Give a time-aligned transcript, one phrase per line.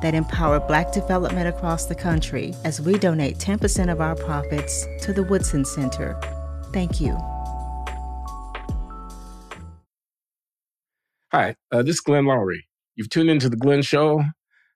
[0.00, 5.12] that empower Black development across the country as we donate 10% of our profits to
[5.12, 6.18] the Woodson Center.
[6.72, 7.16] Thank you.
[11.32, 12.60] Hi, uh, this is Glenn Loury.
[12.94, 14.22] You've tuned into The Glenn Show.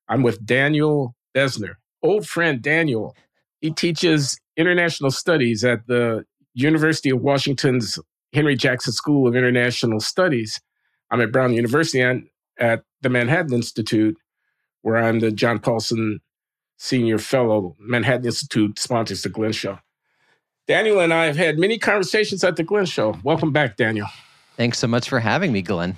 [0.09, 3.15] I'm with Daniel Bessner, old friend Daniel.
[3.61, 6.25] He teaches international studies at the
[6.55, 7.99] University of Washington's
[8.33, 10.61] Henry Jackson School of International Studies.
[11.11, 14.17] I'm at Brown University and at the Manhattan Institute,
[14.83, 16.21] where I'm the John Paulson
[16.79, 17.77] Senior Fellow.
[17.79, 19.79] Manhattan Institute sponsors the Glenn Show.
[20.67, 23.17] Daniel and I have had many conversations at the Glenn Show.
[23.25, 24.07] Welcome back, Daniel.
[24.57, 25.97] Thanks so much for having me, Glenn.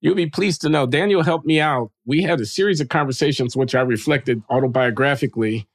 [0.00, 1.90] You'll be pleased to know Daniel helped me out.
[2.04, 5.66] We had a series of conversations which I reflected autobiographically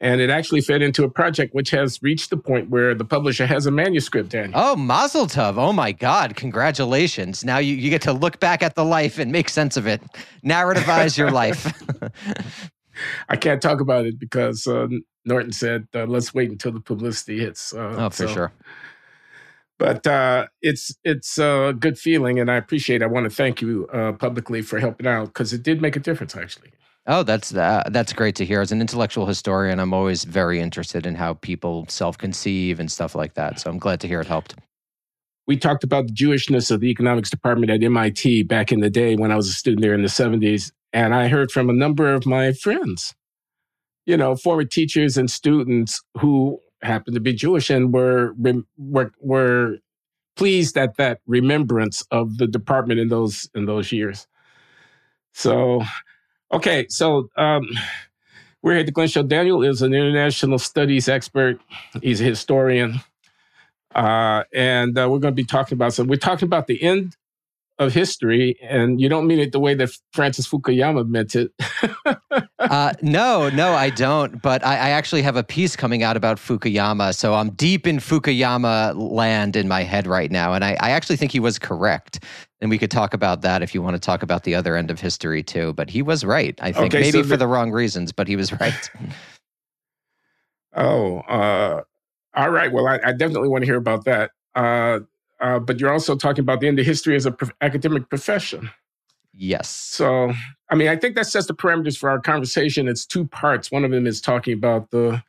[0.00, 3.46] and it actually fed into a project which has reached the point where the publisher
[3.46, 4.58] has a manuscript, Daniel.
[4.58, 5.56] Oh, Mazel Tov.
[5.58, 6.36] Oh my God.
[6.36, 7.44] Congratulations.
[7.44, 10.00] Now you, you get to look back at the life and make sense of it.
[10.44, 11.70] Narrativize your life.
[13.28, 14.88] I can't talk about it because uh,
[15.26, 17.74] Norton said, uh, let's wait until the publicity hits.
[17.74, 18.28] Uh, oh, for so.
[18.28, 18.52] sure.
[19.78, 23.00] But uh, it's it's a good feeling, and I appreciate.
[23.00, 23.04] It.
[23.06, 26.00] I want to thank you uh, publicly for helping out because it did make a
[26.00, 26.72] difference, actually.
[27.06, 28.60] Oh, that's that's great to hear.
[28.60, 33.34] As an intellectual historian, I'm always very interested in how people self-conceive and stuff like
[33.34, 33.58] that.
[33.58, 34.54] So I'm glad to hear it helped.
[35.46, 39.16] We talked about the Jewishness of the economics department at MIT back in the day
[39.16, 42.12] when I was a student there in the 70s, and I heard from a number
[42.12, 43.14] of my friends,
[44.06, 48.34] you know, former teachers and students who happened to be Jewish and were
[48.78, 49.78] were were
[50.36, 54.26] pleased at that remembrance of the department in those in those years.
[55.32, 55.82] So
[56.52, 57.68] Okay, so um,
[58.60, 59.22] we're here at the Glenn Show.
[59.22, 61.60] Daniel is an international studies expert.
[62.02, 63.00] He's a historian,
[63.94, 66.08] uh, and uh, we're going to be talking about some.
[66.08, 67.16] We're talking about the end
[67.78, 71.52] of history, and you don't mean it the way that Francis Fukuyama meant it.
[72.70, 74.40] uh, no, no, I don't.
[74.40, 77.96] But I, I, actually have a piece coming out about Fukuyama, so I'm deep in
[77.96, 82.24] Fukuyama land in my head right now, and I, I actually think he was correct.
[82.60, 84.88] And we could talk about that if you want to talk about the other end
[84.88, 85.72] of history too.
[85.72, 88.28] But he was right, I think, okay, maybe so the, for the wrong reasons, but
[88.28, 88.90] he was right.
[90.76, 91.82] oh, uh,
[92.34, 92.70] all right.
[92.70, 94.30] Well, I, I, definitely want to hear about that.
[94.54, 95.00] Uh,
[95.40, 98.70] uh, but you're also talking about the end of history as an pro- academic profession.
[99.42, 99.70] Yes.
[99.70, 100.34] So,
[100.68, 102.86] I mean, I think that sets the parameters for our conversation.
[102.88, 103.72] It's two parts.
[103.72, 105.22] One of them is talking about the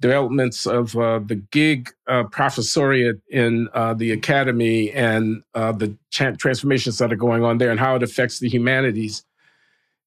[0.00, 6.96] developments of uh, the gig uh, professoriate in uh, the academy and uh, the transformations
[6.96, 9.22] that are going on there and how it affects the humanities.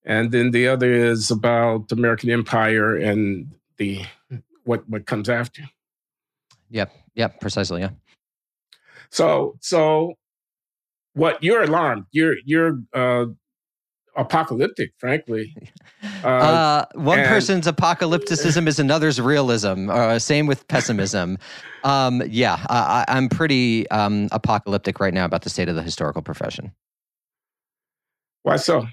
[0.05, 4.05] And then the other is about American empire and the
[4.63, 5.61] what what comes after.
[6.71, 6.91] Yep.
[7.13, 7.41] Yep.
[7.41, 7.81] Precisely.
[7.81, 7.91] Yeah.
[9.11, 10.15] So, so
[11.15, 12.05] what you're alarmed.
[12.11, 13.25] You're you're uh,
[14.15, 15.55] apocalyptic, frankly.
[16.23, 19.89] Uh, uh, one and, person's apocalypticism is another's realism.
[19.89, 21.37] Uh, same with pessimism.
[21.83, 26.21] um, yeah, I, am pretty um, apocalyptic right now about the state of the historical
[26.21, 26.71] profession.
[28.43, 28.87] Why so?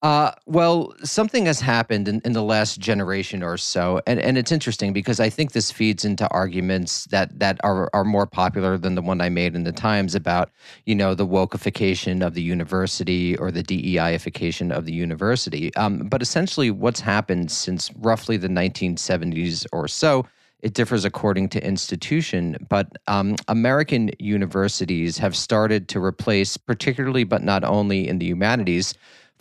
[0.00, 4.52] Uh, well, something has happened in, in the last generation or so, and, and it's
[4.52, 8.94] interesting because I think this feeds into arguments that that are are more popular than
[8.94, 10.50] the one I made in the Times about
[10.86, 15.74] you know the wokeification of the university or the DEIification of the university.
[15.74, 20.24] Um, but essentially, what's happened since roughly the 1970s or so
[20.60, 27.44] it differs according to institution, but um, American universities have started to replace, particularly but
[27.44, 28.94] not only in the humanities,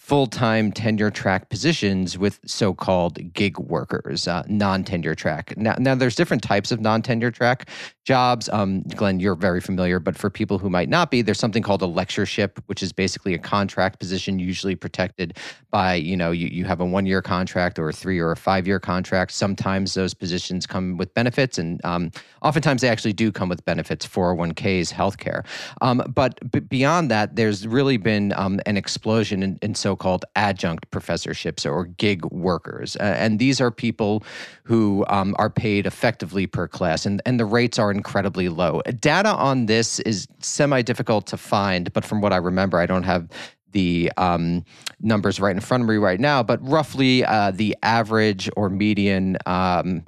[0.08, 5.54] full time tenure track positions with so called gig workers, uh, non tenure track.
[5.58, 7.70] Now, now, there's different types of non tenure track
[8.06, 8.48] jobs.
[8.48, 11.82] Um, Glenn, you're very familiar, but for people who might not be, there's something called
[11.82, 15.38] a lectureship, which is basically a contract position, usually protected
[15.72, 18.38] by, you know, you, you have a one year contract or a three or a
[18.38, 19.34] five year contract.
[19.34, 22.12] Sometimes those positions come with benefits, and um,
[22.42, 25.46] oftentimes they actually do come with benefits, 401ks, healthcare.
[25.82, 30.24] Um, but b- beyond that, there's really been um, an explosion in, in so called
[30.36, 32.96] adjunct professorships or gig workers.
[32.98, 34.24] Uh, and these are people
[34.64, 38.82] who um, are paid effectively per class, and, and the rates are incredibly low.
[39.00, 43.04] Data on this is semi difficult to find, but from what I remember, I don't
[43.04, 43.28] have
[43.72, 44.64] the um,
[45.02, 49.38] numbers right in front of me right now, but roughly uh, the average or median
[49.46, 50.04] um,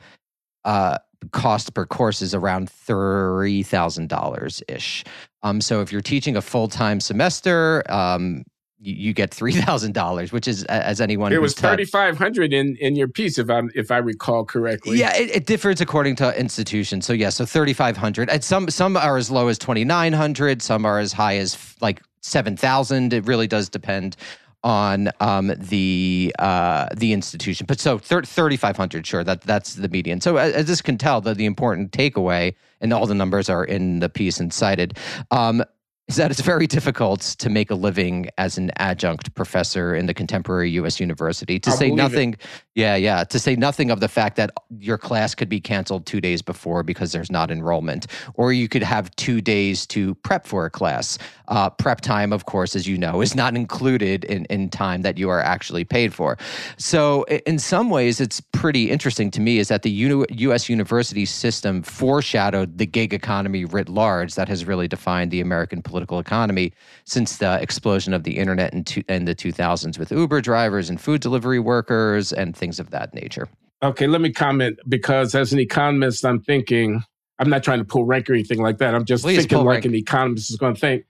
[0.65, 0.97] uh,
[1.31, 5.03] cost per course is around three thousand dollars ish.
[5.43, 8.43] Um, so if you're teaching a full time semester, um,
[8.81, 11.33] you, you, get three thousand dollars, which is as anyone.
[11.33, 14.97] It was thirty five hundred in in your piece, if I if I recall correctly.
[14.97, 17.01] Yeah, it, it differs according to institution.
[17.01, 18.29] So yeah, so thirty five hundred.
[18.29, 20.61] And some some are as low as twenty nine hundred.
[20.61, 23.13] Some are as high as like seven thousand.
[23.13, 24.15] It really does depend
[24.63, 27.65] on um, the uh, the institution.
[27.65, 30.21] But so thirty five hundred, sure, that that's the median.
[30.21, 33.63] So as, as this can tell, the the important takeaway, and all the numbers are
[33.63, 34.97] in the piece and cited.
[35.31, 35.63] Um,
[36.09, 40.13] is that it's very difficult to make a living as an adjunct professor in the
[40.13, 40.99] contemporary U.S.
[40.99, 41.59] university.
[41.59, 42.41] To i say nothing, it.
[42.73, 46.19] yeah, yeah, to say nothing of the fact that your class could be canceled two
[46.19, 50.65] days before because there's not enrollment, or you could have two days to prep for
[50.65, 51.19] a class.
[51.47, 55.17] Uh, prep time, of course, as you know, is not included in, in time that
[55.17, 56.37] you are actually paid for.
[56.77, 60.69] So, in some ways, it's pretty interesting to me is that the U- U.S.
[60.69, 65.98] university system foreshadowed the gig economy writ large that has really defined the American political
[65.99, 66.71] political economy
[67.03, 70.99] since the explosion of the internet in, two, in the 2000s with Uber drivers and
[71.01, 73.49] food delivery workers and things of that nature.
[73.83, 77.03] Okay, let me comment because as an economist, I'm thinking,
[77.37, 78.95] I'm not trying to pull rank or anything like that.
[78.95, 79.85] I'm just Please thinking like rank.
[79.85, 81.05] an economist is going to think.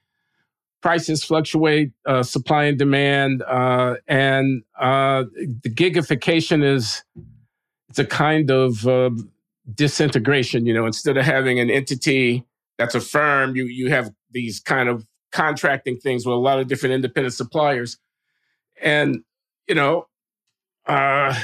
[0.81, 7.03] Prices fluctuate, uh, supply and demand, uh, and uh, the gigification is
[7.89, 9.09] it's a kind of uh,
[9.75, 10.65] disintegration.
[10.65, 12.45] You know, instead of having an entity
[12.77, 16.67] that's a firm, you you have these kind of contracting things with a lot of
[16.67, 17.97] different independent suppliers.
[18.81, 19.23] And,
[19.67, 20.07] you know,
[20.85, 21.35] uh,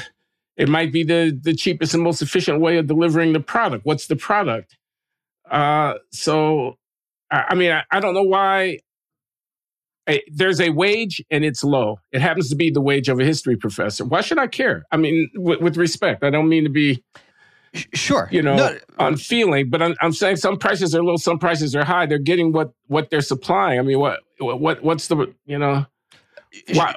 [0.56, 3.84] it might be the, the cheapest and most efficient way of delivering the product.
[3.84, 4.76] What's the product?
[5.50, 6.78] Uh, so,
[7.30, 8.78] I, I mean, I, I, don't know why.
[10.08, 12.00] I, there's a wage and it's low.
[12.12, 14.04] It happens to be the wage of a history professor.
[14.04, 14.84] Why should I care?
[14.90, 17.04] I mean, with, with respect, I don't mean to be
[17.94, 18.28] Sure.
[18.30, 18.78] You know, no.
[18.98, 22.06] on feeling, but I'm, I'm saying some prices are low, some prices are high.
[22.06, 23.78] They're getting what what they're supplying.
[23.78, 25.86] I mean, what what what's the you know?
[26.72, 26.96] Why?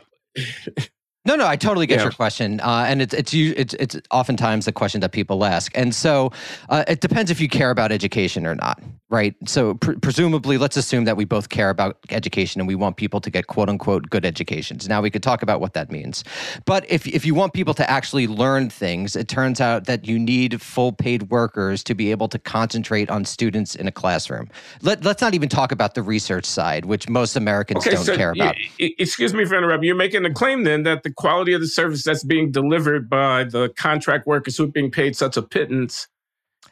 [1.25, 2.03] No, no, I totally get yeah.
[2.03, 5.93] your question, uh, and it's it's it's it's oftentimes the question that people ask, and
[5.93, 6.31] so
[6.69, 9.35] uh, it depends if you care about education or not, right?
[9.45, 13.19] So pr- presumably, let's assume that we both care about education and we want people
[13.19, 14.87] to get quote unquote good educations.
[14.87, 16.23] Now we could talk about what that means,
[16.63, 20.17] but if if you want people to actually learn things, it turns out that you
[20.17, 24.49] need full paid workers to be able to concentrate on students in a classroom.
[24.81, 28.15] Let let's not even talk about the research side, which most Americans okay, don't so
[28.15, 28.55] care about.
[28.79, 29.85] excuse me for interrupting.
[29.85, 33.43] You're making a claim then that the quality of the service that's being delivered by
[33.43, 36.07] the contract workers who are being paid such a pittance.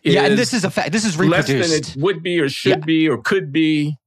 [0.03, 0.91] Yeah, and this is a fact.
[0.91, 1.49] This is reproduced.
[1.49, 2.85] Less than it would be, or should yeah.
[2.85, 3.97] be, or could be.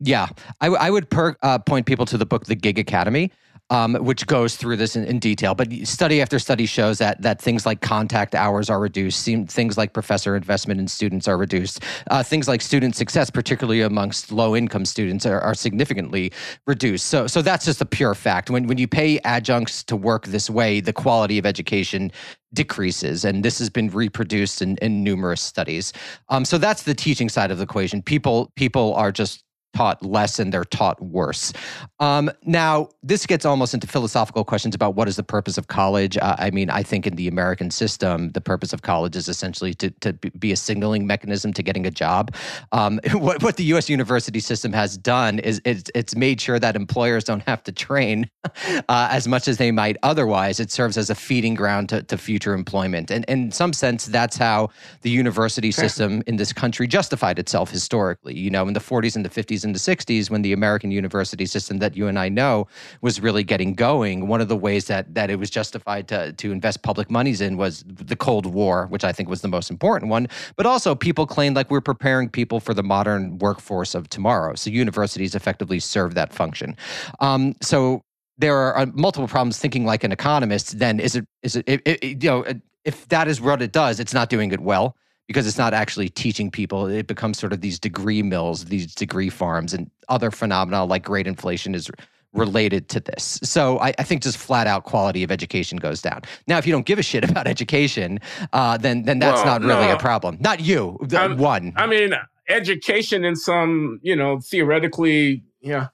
[0.00, 0.28] Yeah,
[0.60, 3.30] I, I would per, uh, point people to the book The Gig Academy,
[3.70, 5.54] um, which goes through this in, in, detail.
[5.54, 9.92] But study after study shows that that things like contact hours are reduced, things like
[9.92, 14.84] professor investment in students are reduced, uh, things like student success, particularly amongst low income
[14.84, 16.32] students, are, are, significantly
[16.66, 17.06] reduced.
[17.06, 18.50] So, so that's just a pure fact.
[18.50, 22.10] When when you pay adjuncts to work this way, the quality of education
[22.52, 25.92] decreases and this has been reproduced in, in numerous studies
[26.30, 29.44] um, so that's the teaching side of the equation people people are just
[29.74, 31.52] taught less and they're taught worse.
[32.00, 36.16] Um, now, this gets almost into philosophical questions about what is the purpose of college.
[36.16, 39.74] Uh, I mean, I think in the American system, the purpose of college is essentially
[39.74, 42.34] to, to be a signaling mechanism to getting a job.
[42.72, 43.88] Um, what, what the U.S.
[43.88, 48.28] university system has done is it's, it's made sure that employers don't have to train
[48.44, 50.60] uh, as much as they might otherwise.
[50.60, 53.10] It serves as a feeding ground to, to future employment.
[53.10, 54.70] And, and in some sense, that's how
[55.02, 58.36] the university system in this country justified itself historically.
[58.36, 60.90] You know, in the 40s and the 50s, 50s and the 60s when the American
[60.90, 62.66] university system that you and I know
[63.00, 66.52] was really getting going, one of the ways that that it was justified to to
[66.52, 70.10] invest public monies in was the Cold War, which I think was the most important
[70.10, 70.28] one.
[70.56, 74.54] But also people claimed like we're preparing people for the modern workforce of tomorrow.
[74.54, 76.76] So universities effectively serve that function.
[77.20, 78.02] Um, so
[78.38, 80.78] there are uh, multiple problems thinking like an economist.
[80.78, 82.44] Then is it is it, it, it you know
[82.84, 84.96] if that is what it does, it's not doing it well
[85.30, 86.86] because it's not actually teaching people.
[86.86, 91.28] It becomes sort of these degree mills, these degree farms, and other phenomena like grade
[91.28, 91.88] inflation is
[92.32, 93.38] related to this.
[93.44, 96.22] So I, I, think just flat out quality of education goes down.
[96.48, 98.18] Now, if you don't give a shit about education,
[98.52, 99.94] uh, then then that's well, not really no.
[99.94, 100.36] a problem.
[100.40, 101.74] Not you, um, one.
[101.76, 102.12] I mean,
[102.48, 105.88] education in some, you know, theoretically, yeah.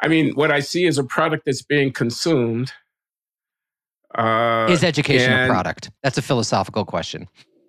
[0.00, 2.72] I mean, what I see is a product that's being consumed.
[4.14, 5.90] Uh, is education and, a product?
[6.02, 7.28] That's a philosophical question.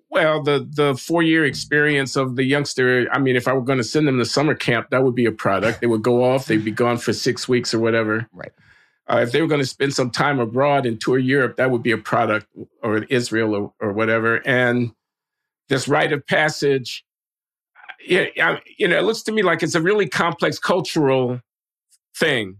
[0.09, 3.07] Well, the the four year experience of the youngster.
[3.11, 5.25] I mean, if I were going to send them to summer camp, that would be
[5.25, 5.81] a product.
[5.81, 6.45] They would go off.
[6.45, 8.27] They'd be gone for six weeks or whatever.
[8.33, 8.51] Right.
[9.07, 11.81] Uh, if they were going to spend some time abroad and tour Europe, that would
[11.81, 12.45] be a product,
[12.83, 14.47] or Israel, or, or whatever.
[14.47, 14.91] And
[15.67, 17.03] this rite of passage,
[18.05, 21.41] yeah, you know, it looks to me like it's a really complex cultural
[22.15, 22.57] thing.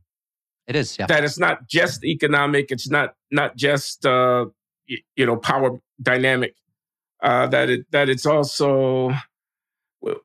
[0.67, 1.07] It is, yeah.
[1.07, 2.71] That it's not just economic.
[2.71, 4.45] It's not not just uh,
[4.87, 6.55] you know power dynamic.
[7.21, 9.13] Uh, that it that it's also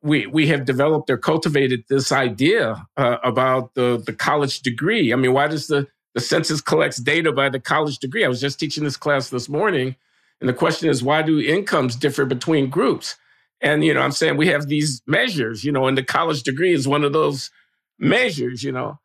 [0.02, 5.12] we we have developed or cultivated this idea uh, about the the college degree.
[5.12, 8.24] I mean, why does the the census collects data by the college degree?
[8.24, 9.96] I was just teaching this class this morning,
[10.40, 13.16] and the question is, why do incomes differ between groups?
[13.60, 16.72] And you know, I'm saying we have these measures, you know, and the college degree
[16.72, 17.50] is one of those
[17.98, 18.98] measures, you know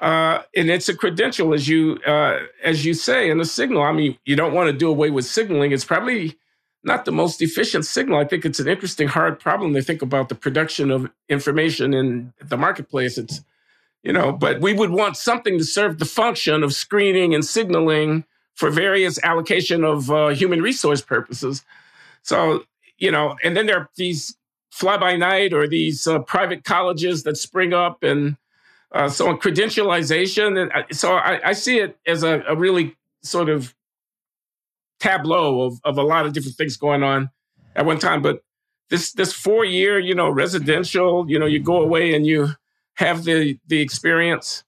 [0.00, 3.82] uh, and it's a credential, as you uh, as you say, and a signal.
[3.82, 5.72] I mean, you don't want to do away with signaling.
[5.72, 6.36] It's probably
[6.86, 8.18] not the most efficient signal.
[8.18, 12.32] I think it's an interesting, hard problem to think about the production of information in
[12.42, 13.18] the marketplace.
[13.18, 13.42] It's
[14.02, 18.24] you know, but we would want something to serve the function of screening and signaling
[18.54, 21.64] for various allocation of uh, human resource purposes.
[22.22, 22.64] So
[22.98, 24.36] you know, and then there are these
[24.70, 28.36] fly by night or these uh, private colleges that spring up and
[28.92, 32.96] uh, so on credentialization, and uh, so I, I see it as a, a, really
[33.22, 33.74] sort of
[35.00, 37.30] tableau of, of a lot of different things going on
[37.74, 38.22] at one time.
[38.22, 38.40] But
[38.90, 42.48] this this four year, you know, residential, you know, you go away and you
[42.94, 44.64] have the the experience.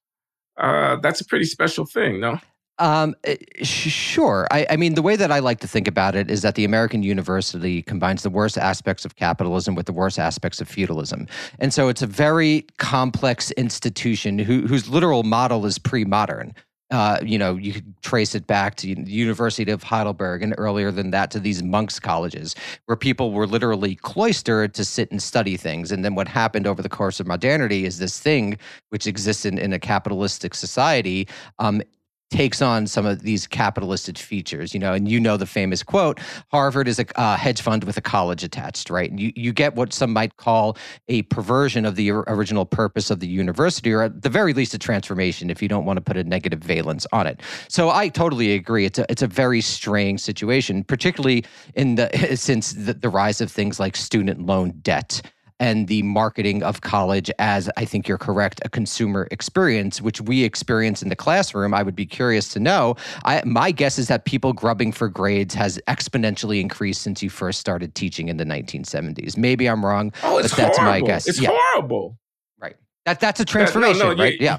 [0.57, 2.41] Uh, that's a pretty special thing, no?
[2.79, 4.47] Um, eh, sure.
[4.51, 6.65] I, I, mean, the way that I like to think about it is that the
[6.65, 11.27] American university combines the worst aspects of capitalism with the worst aspects of feudalism.
[11.59, 16.55] And so it's a very complex institution who, whose literal model is pre modern.
[16.91, 20.91] Uh, you know, you could trace it back to the University of Heidelberg and earlier
[20.91, 22.55] than that to these monks' colleges,
[22.87, 25.93] where people were literally cloistered to sit and study things.
[25.93, 28.57] And then what happened over the course of modernity is this thing
[28.89, 31.29] which exists in, in a capitalistic society
[31.59, 31.83] um,
[32.31, 36.21] takes on some of these capitalistic features, you know, and you know the famous quote,
[36.51, 39.11] Harvard is a uh, hedge fund with a college attached, right?
[39.11, 40.77] And you, you get what some might call
[41.09, 44.79] a perversion of the original purpose of the university, or at the very least a
[44.79, 47.41] transformation if you don't want to put a negative valence on it.
[47.69, 48.85] So I totally agree.
[48.85, 51.45] It's a, it's a very strange situation, particularly
[51.75, 55.23] in the, since the, the rise of things like student loan debt
[55.61, 60.45] and the marketing of college as I think you're correct, a consumer experience, which we
[60.45, 61.75] experience in the classroom.
[61.75, 62.97] I would be curious to know.
[63.25, 67.61] I, my guess is that people grubbing for grades has exponentially increased since you first
[67.61, 69.37] started teaching in the 1970s.
[69.37, 71.01] Maybe I'm wrong, oh, but that's horrible.
[71.01, 71.29] my guess.
[71.29, 71.51] It's yeah.
[71.53, 72.19] horrible.
[72.61, 72.77] Right.
[73.05, 74.35] That that's a transformation, no, no, right?
[74.35, 74.59] You, yeah.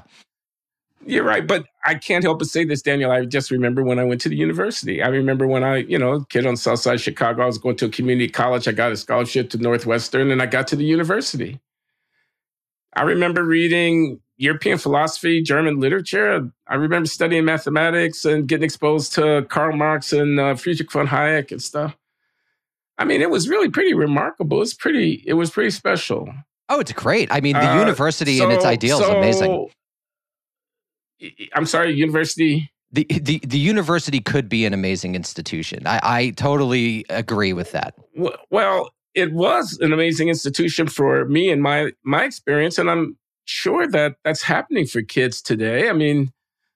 [1.06, 3.10] You're right, but I can't help but say this, Daniel.
[3.10, 5.02] I just remember when I went to the university.
[5.02, 7.42] I remember when I, you know, kid on South Side Chicago.
[7.42, 8.68] I was going to a community college.
[8.68, 11.58] I got a scholarship to Northwestern, and I got to the university.
[12.94, 16.50] I remember reading European philosophy, German literature.
[16.66, 21.50] I remember studying mathematics and getting exposed to Karl Marx and uh, Friedrich von Hayek
[21.50, 21.96] and stuff.
[22.98, 24.60] I mean, it was really pretty remarkable.
[24.60, 25.22] It's pretty.
[25.26, 26.30] It was pretty special.
[26.68, 27.32] Oh, it's great.
[27.32, 29.70] I mean, the uh, university so, and its ideals so, amazing.
[31.54, 32.70] I'm sorry, university.
[32.92, 35.86] The, the the university could be an amazing institution.
[35.86, 37.94] I, I totally agree with that.
[38.50, 43.86] Well, it was an amazing institution for me and my my experience, and I'm sure
[43.88, 45.88] that that's happening for kids today.
[45.88, 46.32] I mean,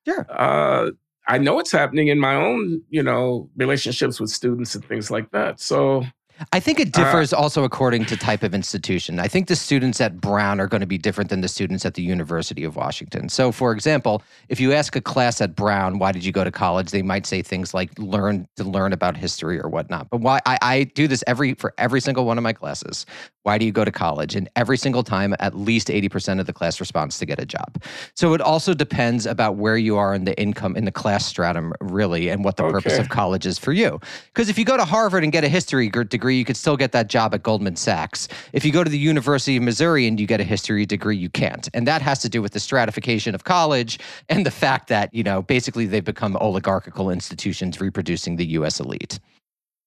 [0.06, 0.90] yeah, Uh,
[1.26, 5.30] I know it's happening in my own, you know, relationships with students and things like
[5.30, 5.58] that.
[5.60, 6.04] So
[6.52, 9.20] I think it differs uh, also according to type of institution.
[9.20, 11.94] I think the students at Brown are going to be different than the students at
[11.94, 13.28] the University of Washington.
[13.28, 16.50] So, for example, if you ask a class at Brown, why did you go to
[16.50, 16.90] college?
[16.90, 20.10] They might say things like learn to learn about history or whatnot.
[20.10, 23.06] But why I, I do this every for every single one of my classes.
[23.44, 24.34] Why do you go to college?
[24.34, 27.82] And every single time, at least 80% of the class responds to get a job.
[28.14, 31.74] So it also depends about where you are in the income, in the class stratum,
[31.80, 32.72] really, and what the okay.
[32.72, 34.00] purpose of college is for you.
[34.32, 36.92] Because if you go to Harvard and get a history degree, you could still get
[36.92, 38.28] that job at Goldman Sachs.
[38.52, 41.28] If you go to the University of Missouri and you get a history degree, you
[41.28, 41.68] can't.
[41.74, 45.22] And that has to do with the stratification of college and the fact that, you
[45.22, 49.18] know, basically they've become oligarchical institutions reproducing the US elite,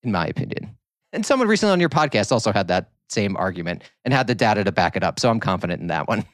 [0.03, 0.75] in my opinion.
[1.13, 4.63] And someone recently on your podcast also had that same argument and had the data
[4.63, 5.19] to back it up.
[5.19, 6.25] So I'm confident in that one.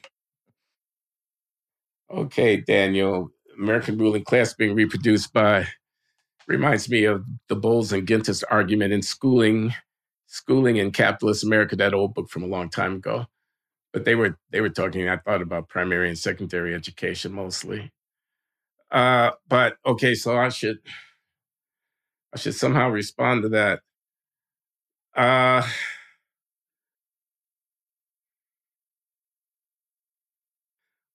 [2.12, 3.32] Okay, Daniel.
[3.58, 5.68] American ruling class being reproduced by
[6.48, 9.74] reminds me of the Bowles and Gintis argument in schooling,
[10.34, 13.28] schooling in capitalist America, that old book from a long time ago.
[13.94, 17.92] But they were they were talking, I thought about primary and secondary education mostly.
[18.92, 20.80] Uh, but okay, so I should
[22.34, 23.82] I should somehow respond to that.
[25.16, 25.68] Uh,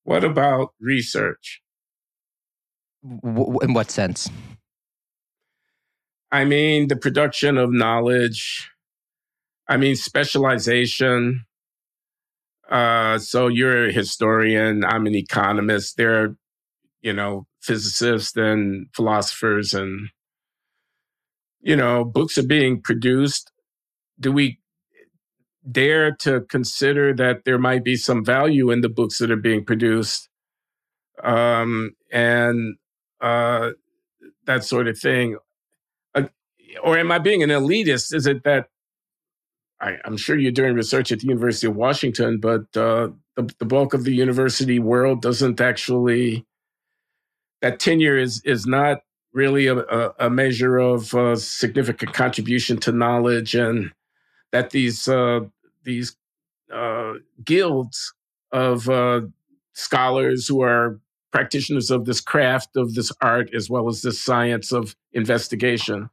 [0.04, 1.62] what about research?
[3.24, 4.30] W- in what sense?
[6.30, 8.70] I mean, the production of knowledge.
[9.68, 11.44] I mean, specialization.
[12.70, 14.84] Uh, so you're a historian.
[14.84, 15.96] I'm an economist.
[15.96, 16.36] There are,
[17.02, 20.08] you know, physicists and philosophers, and
[21.60, 23.50] you know, books are being produced.
[24.20, 24.58] Do we
[25.70, 29.64] dare to consider that there might be some value in the books that are being
[29.64, 30.28] produced?
[31.22, 32.76] Um, and
[33.20, 33.70] uh,
[34.46, 35.36] that sort of thing
[36.82, 38.14] or am I being an elitist?
[38.14, 38.68] Is it that
[39.80, 43.64] I, am sure you're doing research at the University of Washington, but uh, the, the
[43.64, 46.44] bulk of the university world doesn't actually
[47.60, 49.78] that tenure is is not really a,
[50.18, 53.92] a measure of uh, significant contribution to knowledge, and
[54.52, 55.40] that these uh,
[55.84, 56.16] these
[56.72, 58.14] uh, guilds
[58.52, 59.20] of uh,
[59.74, 60.98] scholars who are
[61.30, 66.08] practitioners of this craft of this art as well as this science of investigation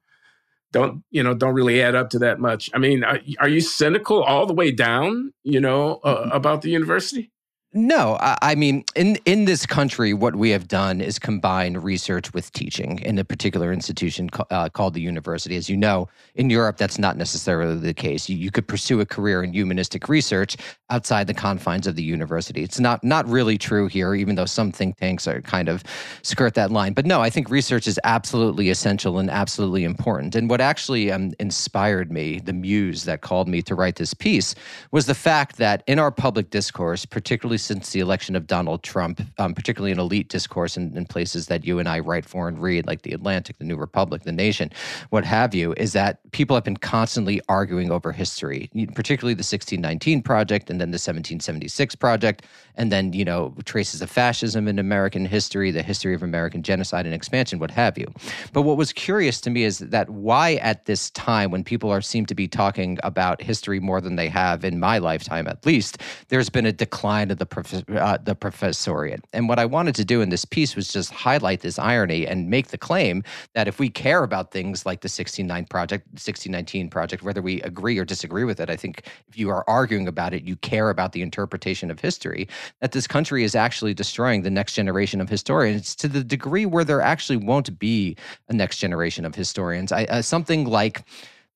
[0.72, 2.69] don't you know don't really add up to that much.
[2.74, 5.34] I mean, are, are you cynical all the way down?
[5.43, 6.31] You know uh, mm-hmm.
[6.31, 7.31] about the university?
[7.77, 12.53] No, I, mean, in in this country, what we have done is combine research with
[12.53, 15.58] teaching in a particular institution uh, called the university.
[15.58, 18.29] As you know, in Europe, that's not necessarily the case.
[18.29, 20.55] You, you, could pursue a career in humanistic research
[20.89, 22.63] outside the confines of the university.
[22.63, 25.84] It's not not really true here, even though some think tanks are kind of
[26.22, 26.94] skirt that line.
[26.94, 30.34] But no, I think research is absolutely essential and absolutely important.
[30.34, 34.55] And what actually um, inspired me, the muse that called me to write this piece,
[34.91, 39.22] was the fact that in our public discourse, particularly since the election of Donald Trump,
[39.38, 42.62] um, particularly in elite discourse in, in, places that you and I write for and
[42.62, 44.72] read, like The Atlantic, The New Republic, The Nation,
[45.10, 50.22] what have you, is that people have been constantly arguing over history, particularly the 1619
[50.22, 52.45] Project and then the 1776 Project,
[52.75, 57.05] and then, you know, traces of fascism in American history, the history of American genocide
[57.05, 58.11] and expansion, what have you.
[58.53, 62.01] But what was curious to me is that why at this time, when people are
[62.01, 66.00] seem to be talking about history more than they have in my lifetime at least,
[66.29, 69.22] there's been a decline of the uh, the professoriate.
[69.34, 72.50] And what I wanted to do in this piece was just highlight this irony and
[72.50, 77.24] make the claim that if we care about things like the 169 project, 1619 project,
[77.24, 80.44] whether we agree or disagree with it, I think if you are arguing about it,
[80.44, 82.48] you care about the interpretation of history,
[82.81, 86.84] that this country is actually destroying the next generation of historians to the degree where
[86.84, 88.16] there actually won't be
[88.50, 89.92] a next generation of historians.
[89.92, 91.03] I, uh, something like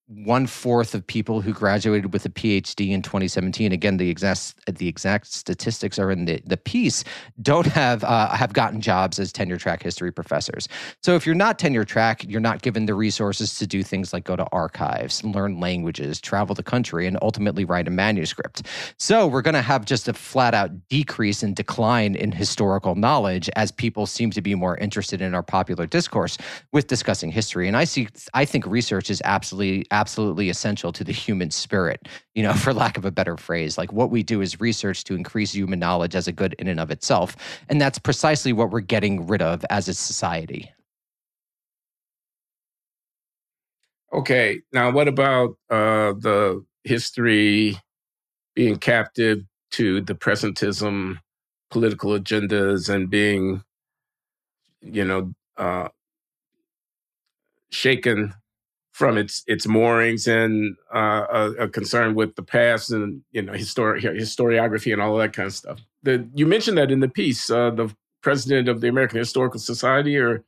[0.09, 3.71] one fourth of people who graduated with a PhD in 2017.
[3.71, 7.03] Again, the exact the exact statistics are in the, the piece.
[7.43, 10.67] Don't have uh, have gotten jobs as tenure track history professors.
[11.03, 14.23] So if you're not tenure track, you're not given the resources to do things like
[14.23, 18.63] go to archives, learn languages, travel the country, and ultimately write a manuscript.
[18.97, 23.47] So we're going to have just a flat out decrease and decline in historical knowledge
[23.55, 26.39] as people seem to be more interested in our popular discourse
[26.71, 27.67] with discussing history.
[27.67, 32.41] And I see, I think research is absolutely absolutely essential to the human spirit, you
[32.41, 33.77] know, for lack of a better phrase.
[33.77, 36.79] Like what we do is research to increase human knowledge as a good in and
[36.79, 37.35] of itself.
[37.67, 40.71] And that's precisely what we're getting rid of as a society.
[44.13, 44.61] Okay.
[44.71, 47.77] Now, what about uh, the history
[48.55, 49.39] being captive
[49.71, 51.19] to the presentism,
[51.69, 53.61] political agendas, and being,
[54.81, 55.89] you know, uh,
[57.71, 58.33] shaken
[58.99, 63.53] from its its moorings and uh, a, a, concern with the past and you know
[63.53, 65.79] histori- historiography and all of that kind of stuff.
[66.03, 70.17] The, you mentioned that in the piece, uh, the president of the American Historical Society,
[70.17, 70.43] or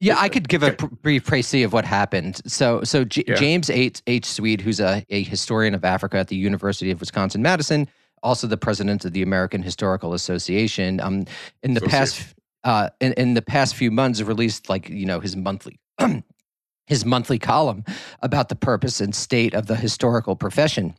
[0.00, 2.42] yeah, I could give a brief précis of what happened.
[2.46, 3.36] So, so J- yeah.
[3.36, 4.02] James H.
[4.06, 4.26] H.
[4.26, 7.88] Sweet, who's a, a historian of Africa at the University of Wisconsin Madison,
[8.22, 11.24] also the president of the American Historical Association, um,
[11.62, 12.34] in the past.
[12.64, 15.78] Uh, in, in the past few months, released like you know his monthly
[16.86, 17.84] his monthly column
[18.20, 20.94] about the purpose and state of the historical profession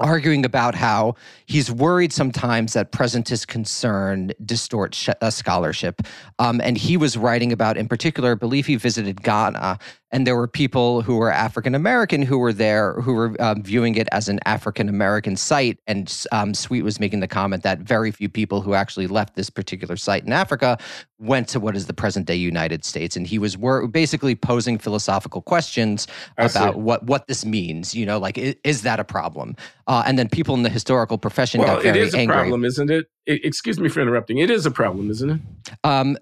[0.00, 1.14] arguing about how
[1.46, 6.02] he's worried sometimes that presentist concern distorts sh- uh, scholarship.
[6.38, 9.78] Um, and he was writing about, in particular, I believe he visited Ghana
[10.12, 13.94] and there were people who were African American who were there who were um, viewing
[13.94, 15.78] it as an African American site.
[15.86, 19.50] And um, Sweet was making the comment that very few people who actually left this
[19.50, 20.78] particular site in Africa
[21.18, 23.16] went to what is the present day United States.
[23.16, 26.06] And he was wor- basically posing philosophical questions
[26.38, 27.94] I about what what this means.
[27.94, 29.54] You know, like is, is that a problem?
[29.86, 32.02] Uh, and then people in the historical profession well, got very angry.
[32.02, 32.34] it is a angry.
[32.34, 33.06] problem, isn't it?
[33.26, 33.44] it?
[33.44, 34.38] Excuse me for interrupting.
[34.38, 35.40] It is a problem, isn't it?
[35.84, 36.16] Um,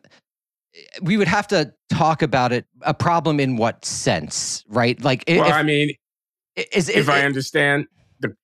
[1.02, 2.66] we would have to talk about it.
[2.82, 5.02] A problem in what sense, right?
[5.02, 5.94] Like, well, if, I mean,
[6.72, 7.86] Is, if I understand
[8.20, 8.34] the.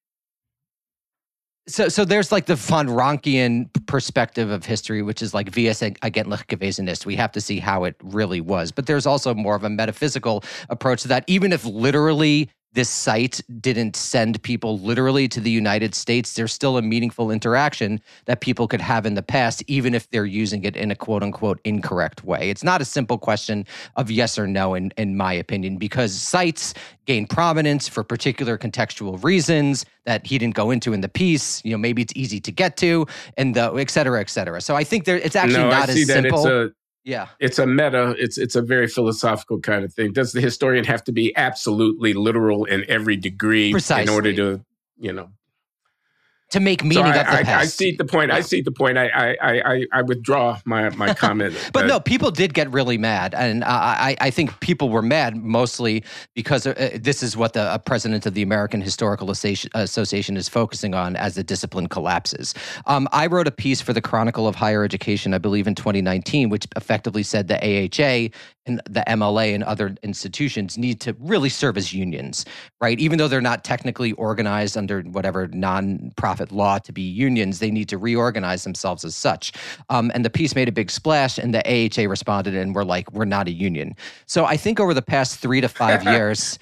[1.67, 6.47] So, so there's like the von Rankian perspective of history, which is like vs eigentlich
[6.47, 7.07] gewesen ist.
[7.07, 8.71] We have to see how it really was.
[8.71, 11.25] But there's also more of a metaphysical approach to that.
[11.27, 16.77] Even if literally this site didn't send people literally to the United States, there's still
[16.77, 20.77] a meaningful interaction that people could have in the past, even if they're using it
[20.77, 22.51] in a quote unquote incorrect way.
[22.51, 23.65] It's not a simple question
[23.97, 26.75] of yes or no, in, in my opinion, because sites
[27.07, 31.65] gain prominence for particular contextual reasons that he didn't go into in the piece.
[31.65, 33.07] You know, maybe it's easy to get to,
[33.37, 34.61] and the et cetera, et cetera.
[34.61, 36.71] So I think there, it's actually no, not as simple.
[37.05, 37.29] Yeah.
[37.39, 40.13] It's a meta, it's it's a very philosophical kind of thing.
[40.13, 44.05] Does the historian have to be absolutely literal in every degree Precisely.
[44.05, 44.65] in order to,
[44.99, 45.29] you know,
[46.55, 47.63] to make meaning so I, of the I, past.
[47.63, 48.31] I see the point.
[48.31, 48.37] Yeah.
[48.37, 48.97] I see the point.
[48.97, 51.71] I I I, I withdraw my my comment.
[51.73, 56.05] but no, people did get really mad, and I I think people were mad mostly
[56.35, 60.95] because uh, this is what the uh, president of the American Historical Association is focusing
[60.95, 62.55] on as the discipline collapses.
[62.87, 66.51] Um, I wrote a piece for the Chronicle of Higher Education, I believe, in 2019,
[66.51, 68.29] which effectively said the AHA
[68.67, 72.45] and the MLA and other institutions need to really serve as unions,
[72.81, 72.99] right?
[72.99, 77.89] Even though they're not technically organized under whatever nonprofit law to be unions, they need
[77.91, 79.53] to reorganize themselves as such.
[79.91, 83.13] Um, and the piece made a big splash, and the AHA responded and were like,
[83.13, 83.95] "We're not a union."
[84.27, 86.59] So I think over the past three to five years,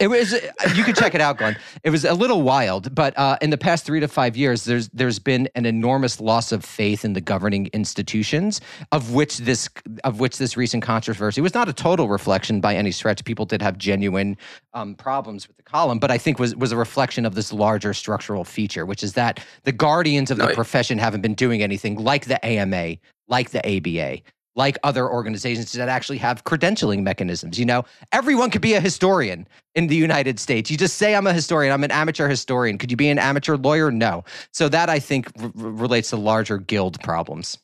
[0.00, 0.32] it was
[0.74, 1.56] you can check it out, Glenn.
[1.84, 4.88] It was a little wild, but uh, in the past three to five years, there's
[4.88, 9.68] there's been an enormous loss of faith in the governing institutions, of which this
[10.02, 13.24] of which this recent controversy was not a total reflection by any stretch.
[13.24, 14.36] People did have genuine
[14.72, 17.94] um, problems with the column, but I think was was a reflection of this larger
[17.94, 21.96] structural feature, which is that the guardians of no, the profession haven't been doing anything
[21.96, 22.96] like the AMA,
[23.28, 24.22] like the ABA,
[24.56, 27.58] like other organizations that actually have credentialing mechanisms.
[27.58, 30.70] You know, everyone could be a historian in the United States.
[30.70, 32.78] You just say, I'm a historian, I'm an amateur historian.
[32.78, 33.90] Could you be an amateur lawyer?
[33.90, 34.24] No.
[34.52, 37.58] So that I think r- relates to larger guild problems.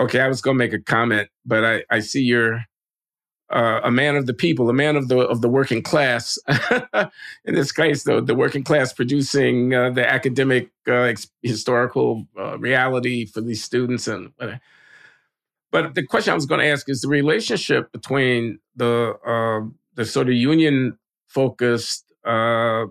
[0.00, 2.64] Okay, I was going to make a comment, but I, I see you're
[3.50, 6.38] uh, a man of the people, a man of the of the working class.
[7.44, 12.58] In this case, the the working class producing uh, the academic uh, ex- historical uh,
[12.58, 14.32] reality for these students and.
[15.72, 20.04] But the question I was going to ask is the relationship between the uh, the
[20.04, 22.86] sort of union focused, uh,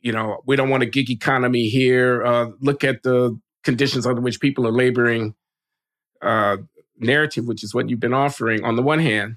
[0.00, 2.24] you know, we don't want a gig economy here.
[2.60, 5.34] look at the conditions under which people are laboring
[6.22, 6.58] uh,
[6.98, 9.36] narrative, which is what you've been offering on the one hand,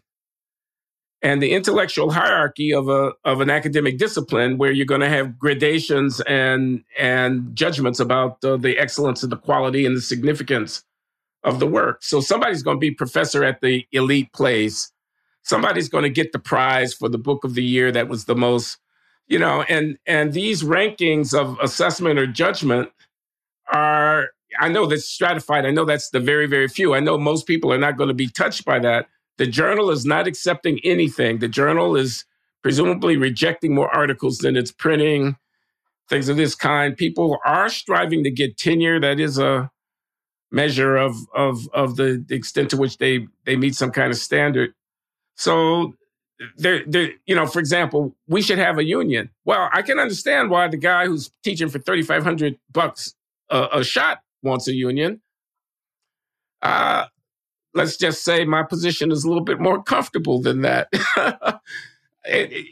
[1.22, 5.38] and the intellectual hierarchy of a of an academic discipline where you're going to have
[5.38, 10.84] gradations and and judgments about uh, the excellence and the quality and the significance
[11.44, 12.04] of the work.
[12.04, 14.92] So somebody's going to be professor at the elite place.
[15.44, 18.36] Somebody's going to get the prize for the book of the year that was the
[18.36, 18.78] most,
[19.28, 22.92] you know, and and these rankings of assessment or judgment
[23.72, 24.30] are
[24.62, 25.66] I know that's stratified.
[25.66, 26.94] I know that's the very, very few.
[26.94, 29.08] I know most people are not going to be touched by that.
[29.38, 31.40] The journal is not accepting anything.
[31.40, 32.26] The journal is
[32.62, 35.36] presumably rejecting more articles than it's printing,
[36.10, 36.96] things of this kind.
[36.96, 39.00] People are striving to get tenure.
[39.00, 39.72] That is a
[40.52, 44.76] measure of of of the, extent to which they they meet some kind of standard.
[45.38, 45.96] So
[46.58, 49.32] there, there, you know, for example, we should have a union.
[49.44, 53.16] Well, I can understand why the guy who's teaching for thirty five hundred bucks
[53.50, 55.22] a, a shot wants a union.
[56.62, 57.06] Uh,
[57.74, 60.88] let's just say my position is a little bit more comfortable than that.
[62.26, 62.68] it, it,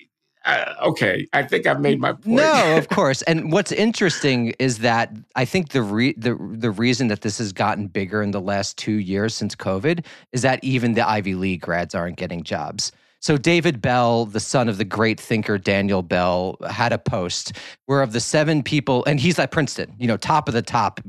[0.45, 2.27] uh, okay, I think I've made my point.
[2.27, 3.21] No, of course.
[3.23, 7.51] And what's interesting is that I think the re- the the reason that this has
[7.51, 11.62] gotten bigger in the last two years since COVID is that even the Ivy League
[11.62, 12.91] grads aren't getting jobs.
[13.21, 17.51] So David Bell, the son of the great thinker Daniel Bell, had a post
[17.86, 21.01] where of the seven people, and he's at Princeton, you know, top of the top,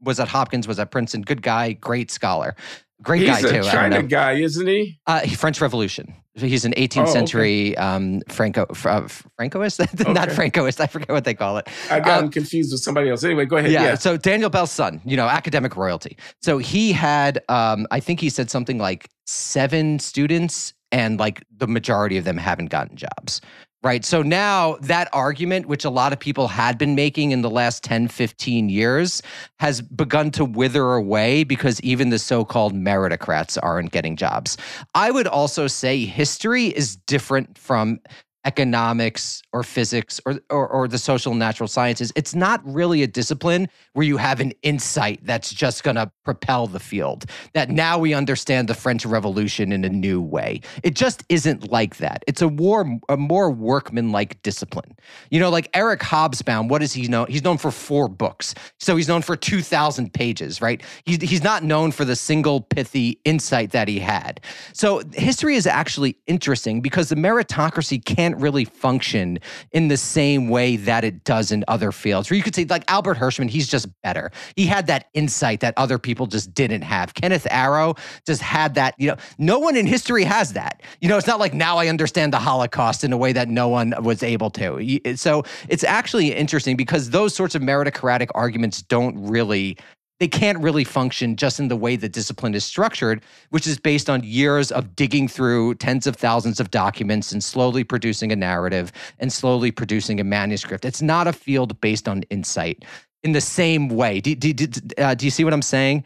[0.00, 1.22] was at Hopkins, was at Princeton.
[1.22, 2.54] Good guy, great scholar.
[3.02, 3.56] Great He's guy too.
[3.56, 4.98] He's a China guy, isn't he?
[5.06, 6.14] Uh, French Revolution.
[6.34, 7.76] He's an 18th oh, century okay.
[7.76, 10.12] um, Franco uh, Francoist, okay.
[10.12, 10.80] not Francoist.
[10.80, 11.68] I forget what they call it.
[11.90, 13.24] I got um, confused with somebody else.
[13.24, 13.70] Anyway, go ahead.
[13.70, 16.18] Yeah, yeah, So Daniel Bell's son, you know, academic royalty.
[16.42, 21.66] So he had, um, I think he said something like seven students, and like the
[21.66, 23.40] majority of them haven't gotten jobs
[23.82, 24.04] right?
[24.04, 27.84] So now that argument, which a lot of people had been making in the last
[27.84, 29.22] 10, 15 years,
[29.60, 34.56] has begun to wither away because even the so called meritocrats aren't getting jobs.
[34.94, 38.00] I would also say history is different from
[38.46, 42.12] economics or physics or, or, or the social and natural sciences.
[42.16, 46.66] It's not really a discipline where you have an insight that's just going to propel
[46.68, 47.26] the field.
[47.54, 50.60] That now we understand the French Revolution in a new way.
[50.82, 52.24] It just isn't like that.
[52.26, 54.94] It's a war, a more workman-like discipline.
[55.30, 56.68] You know, like Eric Hobsbawm.
[56.68, 57.26] What is he known?
[57.28, 60.82] He's known for four books, so he's known for two thousand pages, right?
[61.04, 64.40] He's he's not known for the single pithy insight that he had.
[64.72, 69.38] So history is actually interesting because the meritocracy can't really function
[69.72, 72.30] in the same way that it does in other fields.
[72.30, 74.30] Where you could say, like Albert Hirschman, he's just better.
[74.56, 77.14] He had that insight that other people just didn't have.
[77.14, 77.94] Kenneth Arrow
[78.26, 78.94] just had that.
[78.98, 80.82] You know, no one in history has that.
[81.00, 83.68] You know, it's not like now I understand the Holocaust in a way that no
[83.68, 85.16] one was able to.
[85.16, 89.76] So it's actually interesting because those sorts of meritocratic arguments don't really
[90.18, 94.08] they can't really function just in the way the discipline is structured, which is based
[94.08, 98.92] on years of digging through tens of thousands of documents and slowly producing a narrative
[99.18, 100.84] and slowly producing a manuscript.
[100.84, 102.84] It's not a field based on insight
[103.22, 104.20] in the same way.
[104.20, 106.04] Do, do, do, uh, do you see what I'm saying?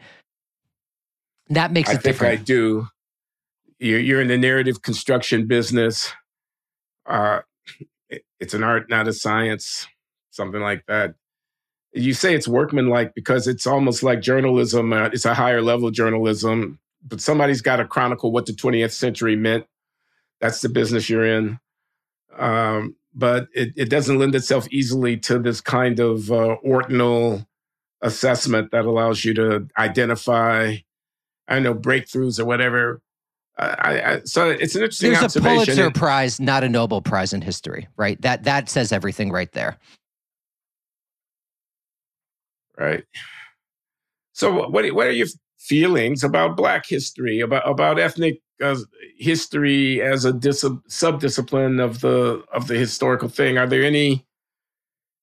[1.49, 2.39] That makes it I think different.
[2.41, 2.87] I do.
[3.79, 6.11] You're, you're in the narrative construction business.
[7.05, 7.41] Uh,
[8.39, 9.87] it's an art, not a science,
[10.31, 11.15] something like that
[11.93, 14.93] you say it's workmanlike because it's almost like journalism.
[14.93, 19.35] Uh, it's a higher level journalism, but somebody's got to chronicle what the 20th century
[19.35, 19.65] meant.
[20.39, 21.59] That's the business you're in.
[22.37, 27.45] Um, but it, it, doesn't lend itself easily to this kind of uh, ordinal
[28.01, 30.77] assessment that allows you to identify,
[31.49, 33.01] I know, breakthroughs or whatever.
[33.57, 35.55] Uh, I, I, so it's an interesting There's observation.
[35.55, 38.19] a Pulitzer Prize, not a Nobel Prize in history, right?
[38.21, 39.77] That that says everything right there
[42.81, 43.03] right?
[44.33, 48.77] So, what what are your feelings about Black history, about about ethnic uh,
[49.17, 53.57] history as a dis- subdiscipline of the of the historical thing?
[53.57, 54.25] Are there any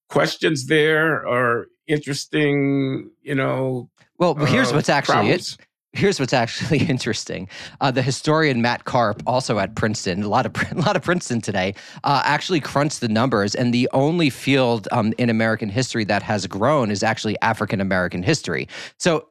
[0.08, 3.90] questions there or interesting, you know?
[4.18, 5.56] Well, here's uh, what's actually it
[5.92, 7.48] here's what's actually interesting.
[7.80, 11.40] Uh, the historian Matt Karp, also at Princeton, a lot of a lot of Princeton
[11.40, 11.74] today,
[12.04, 16.46] uh, actually crunched the numbers, and the only field um, in American history that has
[16.46, 18.68] grown is actually African American history.
[18.98, 19.28] So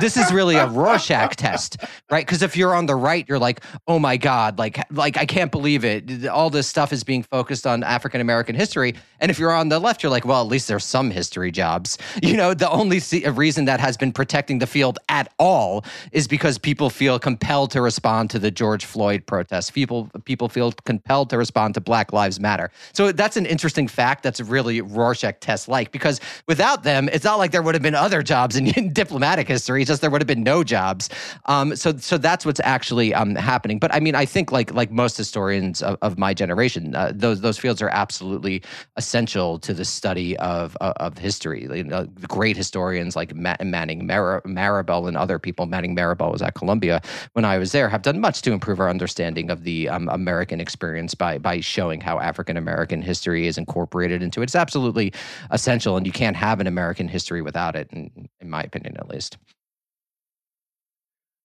[0.00, 1.78] this is really a Rorschach test,
[2.10, 2.26] right?
[2.26, 5.50] Because if you're on the right, you're like, oh my god, like like I can't
[5.50, 6.26] believe it.
[6.26, 9.78] All this stuff is being focused on African American history, and if you're on the
[9.78, 11.98] left, you're like, well, at least there's some history jobs.
[12.28, 15.82] You know, the only reason that has been protecting the field at all
[16.12, 19.70] is because people feel compelled to respond to the George Floyd protests.
[19.70, 22.70] People people feel compelled to respond to Black Lives Matter.
[22.92, 24.22] So that's an interesting fact.
[24.22, 27.94] That's really Rorschach test like because without them, it's not like there would have been
[27.94, 29.82] other jobs in, in diplomatic history.
[29.82, 31.08] It's just there would have been no jobs.
[31.46, 33.78] Um, so so that's what's actually um, happening.
[33.78, 37.40] But I mean, I think like like most historians of, of my generation, uh, those
[37.40, 38.62] those fields are absolutely
[38.96, 41.62] essential to the study of of, of history.
[41.62, 46.54] You know, great historians like Manning Mar- Marable and other people, Manning Marable was at
[46.54, 47.00] Columbia
[47.32, 50.60] when I was there, have done much to improve our understanding of the um, American
[50.60, 54.44] experience by by showing how African American history is incorporated into it.
[54.44, 55.12] It's absolutely
[55.50, 59.08] essential, and you can't have an American history without it, in, in my opinion, at
[59.08, 59.38] least.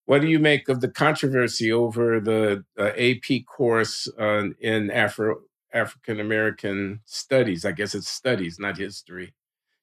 [0.05, 5.41] What do you make of the controversy over the uh, AP course uh, in Afro
[5.73, 7.63] African American studies?
[7.63, 9.33] I guess it's studies, not history.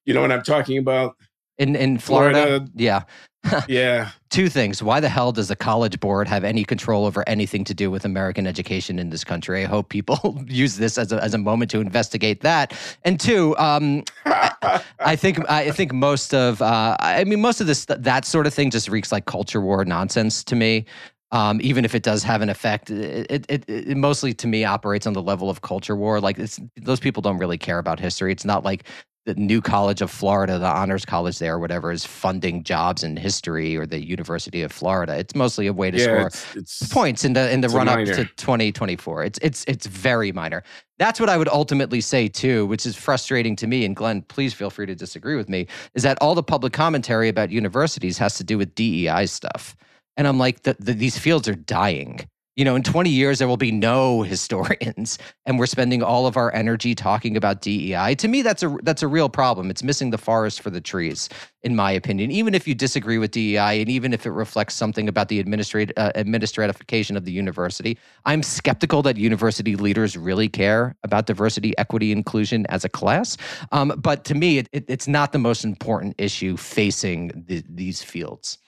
[0.05, 1.17] You know what I'm talking about?
[1.61, 3.03] In in Florida, Florida yeah.
[3.69, 4.11] yeah.
[4.31, 4.83] Two things.
[4.83, 8.05] Why the hell does the College Board have any control over anything to do with
[8.05, 9.65] American education in this country?
[9.65, 12.73] I hope people use this as a, as a moment to investigate that.
[13.05, 17.67] And two, um, I, I, think I think most of uh, I mean most of
[17.67, 20.87] this that sort of thing just reeks like culture war nonsense to me.
[21.33, 25.07] Um, even if it does have an effect, it, it, it, mostly to me operates
[25.07, 26.21] on the level of culture war.
[26.21, 26.39] Like
[26.77, 28.33] those people don't really care about history.
[28.33, 28.85] It's not like
[29.27, 33.17] the new college of Florida, the honors college there, or whatever, is funding jobs in
[33.17, 35.17] history, or the University of Florida.
[35.19, 37.89] It's mostly a way to yeah, score it's, it's, points in the in the run
[37.89, 39.25] up to 2024.
[39.25, 40.63] It's it's it's very minor.
[40.99, 43.85] That's what I would ultimately say too, which is frustrating to me.
[43.85, 45.67] And Glenn, please feel free to disagree with me.
[45.95, 49.77] Is that all the public commentary about universities has to do with DEI stuff?
[50.17, 52.29] And I'm like, the, the, these fields are dying
[52.61, 56.37] you know, in 20 years, there will be no historians, and we're spending all of
[56.37, 58.15] our energy talking about DEI.
[58.17, 59.71] To me, that's a that's a real problem.
[59.71, 61.31] It's missing the forest for the trees,
[61.63, 62.31] in my opinion.
[62.31, 65.93] Even if you disagree with DEI, and even if it reflects something about the administrat-
[65.97, 67.97] uh, administratification of the university,
[68.27, 73.39] I'm skeptical that university leaders really care about diversity, equity, inclusion as a class.
[73.73, 78.03] Um, but to me, it, it, it's not the most important issue facing the, these
[78.03, 78.59] fields.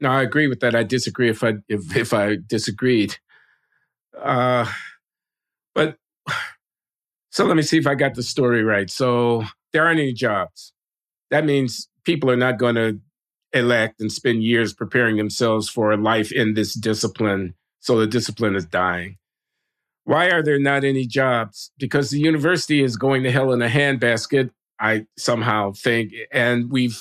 [0.00, 0.74] No, I agree with that.
[0.74, 3.18] I disagree if I if if I disagreed.
[4.20, 4.66] Uh,
[5.74, 5.96] but
[7.30, 8.90] So let me see if I got the story right.
[8.90, 10.74] So there aren't any jobs.
[11.30, 13.00] That means people are not going to
[13.54, 17.54] elect and spend years preparing themselves for a life in this discipline.
[17.80, 19.18] So the discipline is dying.
[20.04, 21.72] Why are there not any jobs?
[21.78, 26.98] Because the university is going to hell in a handbasket, I somehow think, and we've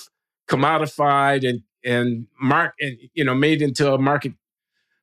[0.49, 4.33] commodified and and mark and you know made into a market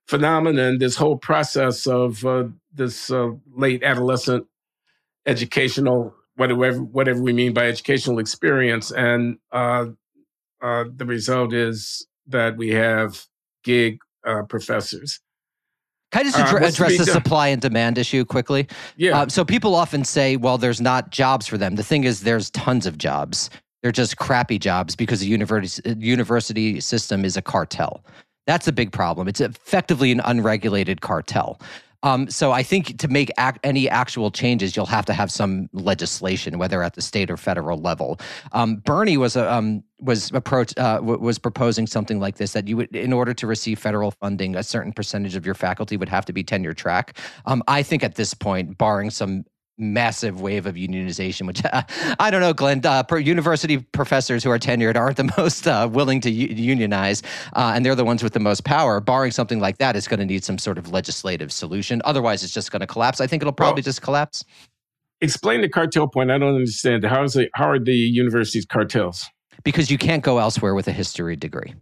[0.06, 4.46] phenomenon this whole process of uh, this uh, late adolescent
[5.26, 9.86] educational whatever whatever we mean by educational experience and uh,
[10.62, 13.26] uh, the result is that we have
[13.64, 15.20] gig uh, professors.
[16.10, 17.12] Can I just uh, address the done?
[17.12, 18.68] supply and demand issue quickly?
[18.96, 19.20] Yeah.
[19.20, 21.74] Uh, so people often say, well, there's not jobs for them.
[21.74, 23.50] The thing is, there's tons of jobs.
[23.84, 28.02] They're just crappy jobs because the university, university system is a cartel.
[28.46, 29.28] That's a big problem.
[29.28, 31.60] It's effectively an unregulated cartel.
[32.02, 33.30] Um, so I think to make
[33.62, 37.78] any actual changes, you'll have to have some legislation, whether at the state or federal
[37.78, 38.18] level.
[38.52, 42.66] Um, Bernie was a, um, was approach uh, w- was proposing something like this that
[42.66, 46.08] you would, in order to receive federal funding, a certain percentage of your faculty would
[46.08, 47.18] have to be tenure track.
[47.44, 49.44] Um, I think at this point, barring some
[49.78, 51.82] massive wave of unionization, which uh,
[52.18, 52.84] I don't know, Glenn.
[52.84, 57.22] Uh, university professors who are tenured aren't the most uh, willing to u- unionize,
[57.54, 59.00] uh, and they're the ones with the most power.
[59.00, 62.00] Barring something like that, it's going to need some sort of legislative solution.
[62.04, 63.20] Otherwise, it's just going to collapse.
[63.20, 64.44] I think it'll probably well, just collapse.
[65.20, 66.30] Explain the cartel point.
[66.30, 67.04] I don't understand.
[67.04, 67.50] How is it?
[67.54, 69.26] How are the universities cartels?
[69.62, 71.74] Because you can't go elsewhere with a history degree.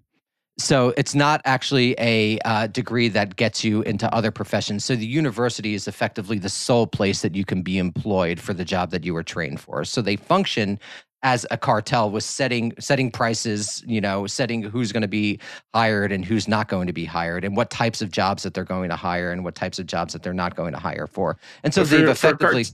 [0.58, 4.84] So it's not actually a uh, degree that gets you into other professions.
[4.84, 8.64] So the university is effectively the sole place that you can be employed for the
[8.64, 9.84] job that you were trained for.
[9.84, 10.78] So they function
[11.22, 15.38] as a cartel with setting setting prices, you know, setting who's going to be
[15.72, 18.64] hired and who's not going to be hired, and what types of jobs that they're
[18.64, 21.38] going to hire and what types of jobs that they're not going to hire for.
[21.62, 22.66] And so, they've effectively.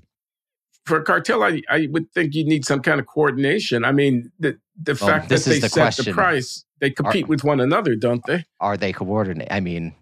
[0.87, 3.85] For a, cartel, I, I would think you need some kind of coordination.
[3.85, 6.05] I mean, the the well, fact that they the set question.
[6.07, 8.45] the price they compete are, with one another, don't they?
[8.61, 9.49] Are they coordinate?
[9.51, 9.95] I mean,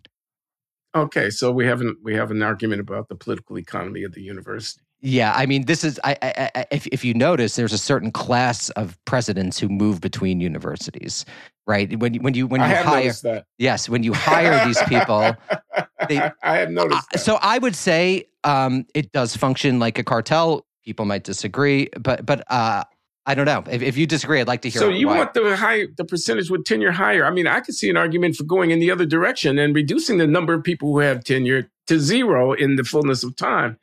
[0.94, 4.82] okay, so we haven't we have an argument about the political economy of the university.
[5.00, 8.10] Yeah, I mean, this is I, I, I, if if you notice, there's a certain
[8.10, 11.26] class of presidents who move between universities,
[11.66, 11.98] right?
[11.98, 15.36] When you when you when you hire, yes, when you hire these people,
[16.08, 17.14] they, I have noticed.
[17.14, 20.66] Uh, so I would say um, it does function like a cartel.
[20.84, 22.84] People might disagree, but but uh,
[23.28, 23.64] I don't know.
[23.68, 24.80] If, if you disagree, I'd like to hear.
[24.80, 25.18] So you why.
[25.18, 27.26] want the high, the percentage with tenure higher?
[27.26, 30.18] I mean, I could see an argument for going in the other direction and reducing
[30.18, 33.78] the number of people who have tenure to zero in the fullness of time,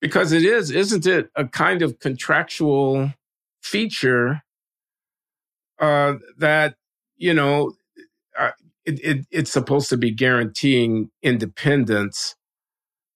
[0.00, 3.12] because it is, isn't it, a kind of contractual
[3.60, 4.42] feature
[5.78, 6.74] uh, that
[7.16, 7.72] you know
[8.36, 8.50] uh,
[8.84, 12.34] it, it, it's supposed to be guaranteeing independence,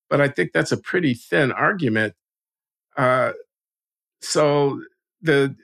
[0.09, 2.14] but I think that's a pretty thin argument.
[2.96, 3.33] Uh,
[4.20, 4.81] so
[5.27, 5.55] the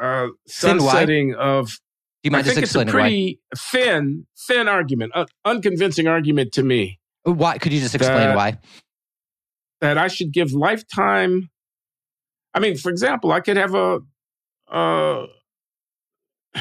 [0.00, 1.78] uh, sunsetting of.
[2.22, 3.58] Do you mind I think it's a pretty why?
[3.58, 7.00] thin, thin argument, uh, unconvincing argument to me.
[7.22, 7.56] Why?
[7.58, 8.58] Could you just explain that, why?
[9.80, 11.48] That I should give lifetime.
[12.52, 14.00] I mean, for example, I could have a.
[14.70, 15.26] Uh,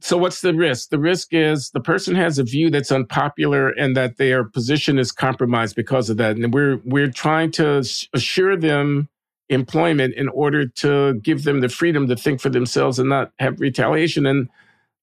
[0.00, 0.90] so what's the risk?
[0.90, 5.12] The risk is the person has a view that's unpopular and that their position is
[5.12, 6.36] compromised because of that.
[6.36, 9.08] And we're we're trying to assure them
[9.50, 13.60] employment in order to give them the freedom to think for themselves and not have
[13.60, 14.24] retaliation.
[14.24, 14.48] And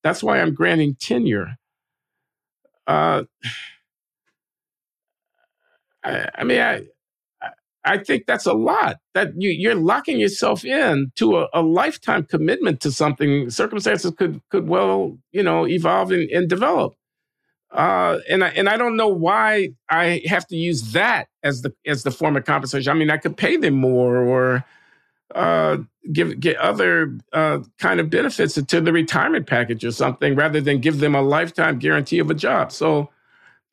[0.03, 1.57] that's why I'm granting tenure.
[2.87, 3.23] Uh,
[6.03, 6.81] I, I, mean, I,
[7.83, 8.97] I think that's a lot.
[9.13, 13.49] That you, you're locking yourself in to a, a lifetime commitment to something.
[13.49, 16.95] Circumstances could could well, you know, evolve and, and develop.
[17.71, 21.73] Uh, and I, and I don't know why I have to use that as the
[21.85, 22.89] as the form of compensation.
[22.89, 24.63] I mean, I could pay them more or
[25.35, 25.77] uh,
[26.11, 30.79] give get other uh, kind of benefits to the retirement package or something, rather than
[30.79, 32.71] give them a lifetime guarantee of a job.
[32.71, 33.09] So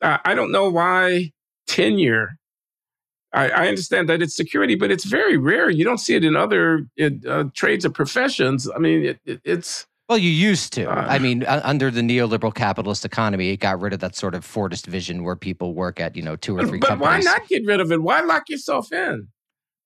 [0.01, 1.31] uh, I don't know why
[1.67, 2.37] tenure.
[3.33, 5.69] I, I, understand that it's security, but it's very rare.
[5.69, 8.69] You don't see it in other uh, trades or professions.
[8.73, 10.85] I mean, it, it, it's well, you used to.
[10.85, 14.45] Uh, I mean, under the neoliberal capitalist economy, it got rid of that sort of
[14.45, 17.25] Fordist vision where people work at, you know, two or three but companies.
[17.25, 18.01] why not get rid of it?
[18.01, 19.27] Why lock yourself in?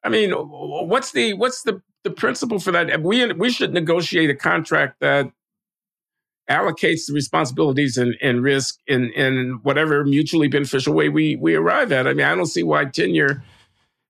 [0.03, 3.01] I mean, what's the what's the the principle for that?
[3.01, 5.32] We we should negotiate a contract that
[6.49, 11.91] allocates the responsibilities and, and risk in in whatever mutually beneficial way we we arrive
[11.93, 12.07] at.
[12.07, 13.41] I mean, I don't see why tenure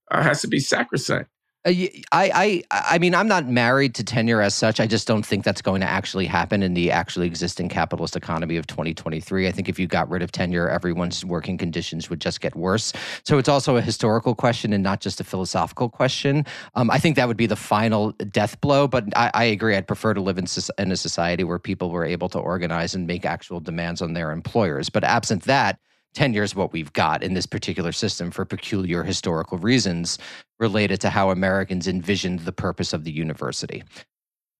[0.09, 1.29] uh, has to be sacrosanct.
[1.65, 4.79] Uh, I, I, I mean, I'm not married to tenure as such.
[4.79, 8.55] I just don't think that's going to actually happen in the actually existing capitalist economy
[8.55, 9.45] of 2023.
[9.45, 12.93] I think if you got rid of tenure, everyone's working conditions would just get worse.
[13.23, 16.45] So it's also a historical question and not just a philosophical question.
[16.75, 18.87] Um, I think that would be the final death blow.
[18.87, 19.75] But I, I agree.
[19.75, 20.45] I'd prefer to live in,
[20.77, 24.31] in a society where people were able to organize and make actual demands on their
[24.31, 24.89] employers.
[24.89, 25.77] But absent that,
[26.13, 30.17] tenure is what we've got in this particular system for peculiar historical reasons
[30.59, 33.83] related to how Americans envisioned the purpose of the university.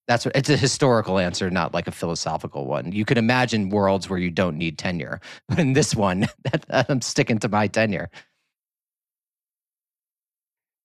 [0.08, 2.92] That's what, it's a historical answer, not like a philosophical one.
[2.92, 6.28] You could imagine worlds where you don't need tenure, but in this one,
[6.70, 8.10] I'm sticking to my tenure.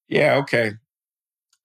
[0.08, 0.36] Yeah.
[0.36, 0.72] Okay.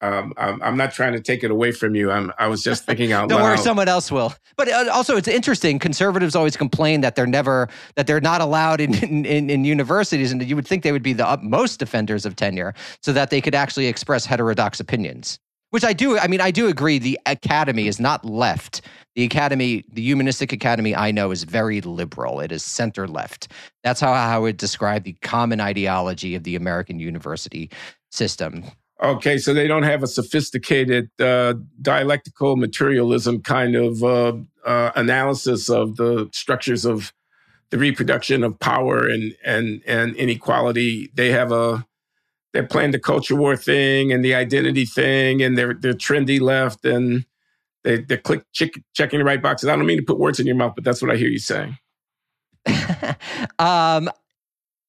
[0.02, 2.10] Um, I'm, I'm, not trying to take it away from you.
[2.10, 3.48] I'm, I was just thinking out Don't loud.
[3.48, 4.32] worry, someone else will.
[4.56, 5.78] But uh, also, it's interesting.
[5.78, 8.94] Conservatives always complain that they're never that they're not allowed in
[9.26, 12.74] in, in universities, and you would think they would be the most defenders of tenure,
[13.02, 15.38] so that they could actually express heterodox opinions.
[15.70, 16.18] Which I do.
[16.18, 16.98] I mean, I do agree.
[16.98, 18.80] The academy is not left.
[19.14, 22.40] The academy, the humanistic academy, I know is very liberal.
[22.40, 23.52] It is center left.
[23.84, 27.70] That's how I would describe the common ideology of the American university
[28.10, 28.64] system.
[29.02, 34.34] Okay, so they don't have a sophisticated uh, dialectical materialism kind of uh,
[34.66, 37.12] uh, analysis of the structures of
[37.70, 41.10] the reproduction of power and and and inequality.
[41.14, 41.86] They have a
[42.52, 46.84] they're playing the culture war thing and the identity thing, and they're they're trendy left,
[46.84, 47.24] and
[47.84, 49.70] they they're click check, checking the right boxes.
[49.70, 51.38] I don't mean to put words in your mouth, but that's what I hear you
[51.38, 51.78] saying.
[53.58, 54.10] um,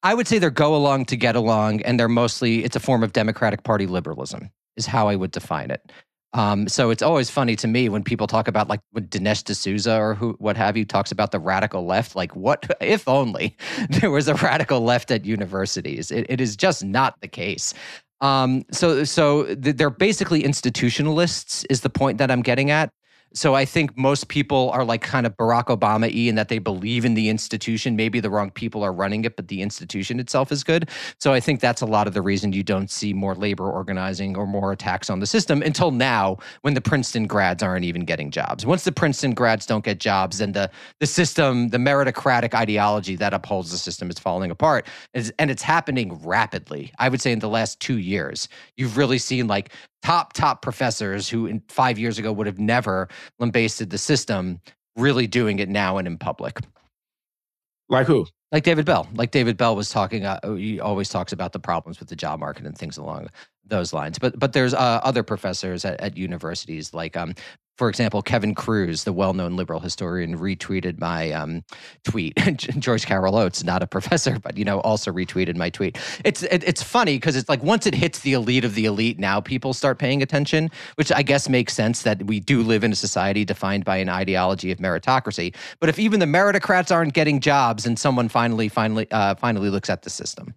[0.04, 3.04] I would say they're go along to get along, and they're mostly it's a form
[3.04, 5.92] of Democratic Party liberalism, is how I would define it.
[6.34, 9.98] Um, so it's always funny to me when people talk about like when Dinesh D'Souza
[9.98, 12.16] or who, what have you, talks about the radical left.
[12.16, 13.58] Like, what if only
[13.90, 16.12] there was a radical left at universities?
[16.12, 17.74] It, it is just not the case.
[18.22, 22.92] Um, so, so they're basically institutionalists, is the point that I'm getting at.
[23.34, 26.60] So I think most people are like kind of Barack Obama y in that they
[26.60, 27.96] believe in the institution.
[27.96, 30.90] Maybe the wrong people are running it, but the institution itself is good.
[31.20, 34.36] So I think that's a lot of the reason you don't see more labor organizing
[34.36, 38.32] or more attacks on the system until now when the Princeton grads aren't even getting
[38.32, 38.66] jobs.
[38.66, 40.70] Once the Princeton grads don't get jobs, then the
[41.00, 44.86] the system, the meritocratic ideology that upholds the system is falling apart.
[45.14, 46.92] and it's happening rapidly.
[47.00, 49.72] I would say in the last two years, you've really seen like
[50.04, 53.08] top top professors who in five years ago would have never
[53.40, 54.60] lambasted the system
[54.96, 56.60] really doing it now and in public.
[57.90, 58.26] Like who?
[58.52, 59.08] Like david bell.
[59.14, 62.40] Like david bell was talking uh, he always talks about the problems with the job
[62.40, 63.30] market and things along
[63.66, 64.20] those lines.
[64.20, 67.34] But but there's uh, other professors at, at universities like um,
[67.78, 71.64] for example, Kevin Kruse, the well-known liberal historian, retweeted my um,
[72.04, 72.36] tweet.
[72.58, 75.98] Joyce Carol Oates, not a professor, but you know, also retweeted my tweet.
[76.24, 79.20] It's it, it's funny because it's like once it hits the elite of the elite,
[79.20, 82.92] now people start paying attention, which I guess makes sense that we do live in
[82.92, 85.56] a society defined by an ideology of meritocracy.
[85.80, 89.90] But if even the meritocrats aren't getting jobs, and someone finally finally uh, finally looks
[89.90, 90.54] at the system.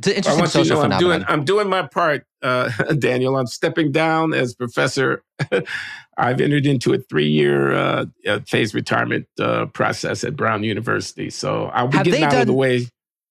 [0.00, 0.94] It's an interesting social you know.
[0.94, 3.36] I'm doing, I'm doing my part, uh, Daniel.
[3.36, 5.22] I'm stepping down as professor.
[6.16, 8.06] I've entered into a three-year uh,
[8.46, 12.46] phase retirement uh, process at Brown University, so I'll be Have getting out done, of
[12.46, 12.86] the way.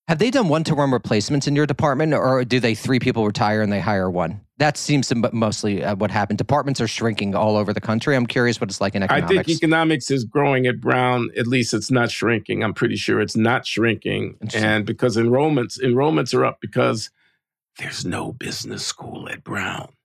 [0.10, 3.72] Have they done one-to-one replacements in your department, or do they three people retire and
[3.72, 4.42] they hire one?
[4.58, 6.40] That seems to mostly uh, what happened.
[6.40, 8.16] Departments are shrinking all over the country.
[8.16, 9.32] I'm curious what it's like in economics.
[9.32, 11.30] I think economics is growing at Brown.
[11.38, 12.64] At least it's not shrinking.
[12.64, 14.36] I'm pretty sure it's not shrinking.
[14.56, 17.12] And because enrollments enrollments are up because
[17.78, 19.90] there's no business school at Brown.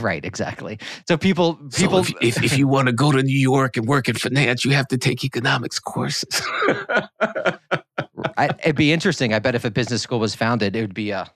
[0.00, 0.80] Right, exactly.
[1.06, 3.86] So people, people, so if, if, if, you want to go to New York and
[3.86, 6.42] work in finance, you have to take economics courses.
[8.36, 9.34] I, it'd be interesting.
[9.34, 11.30] I bet if a business school was founded, it would be a,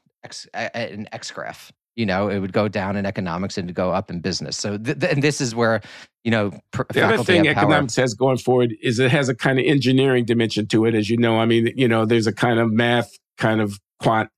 [0.55, 2.29] an X graph you know?
[2.29, 4.57] It would go down in economics and go up in business.
[4.57, 5.81] So th- th- and this is where
[6.25, 9.59] you know pr- the other thing economics has going forward is it has a kind
[9.59, 11.39] of engineering dimension to it as you know.
[11.39, 14.31] I mean you know there's a kind of math kind of quant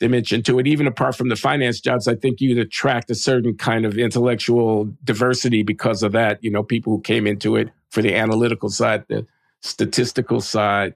[0.00, 0.66] dimension to it.
[0.66, 4.92] Even apart from the finance jobs i think you'd attract a certain kind of intellectual
[5.02, 9.04] diversity because of that you know people who came into it for the analytical side
[9.08, 9.26] the
[9.60, 10.94] statistical side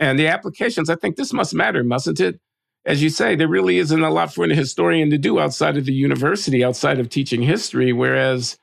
[0.00, 2.40] and the applications i think this must matter mustn't it
[2.88, 5.84] as you say, there really isn't a lot for a historian to do outside of
[5.84, 7.92] the university, outside of teaching history.
[7.92, 8.58] Whereas,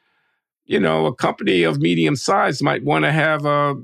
[0.66, 3.76] you know, a company of medium size might want to have a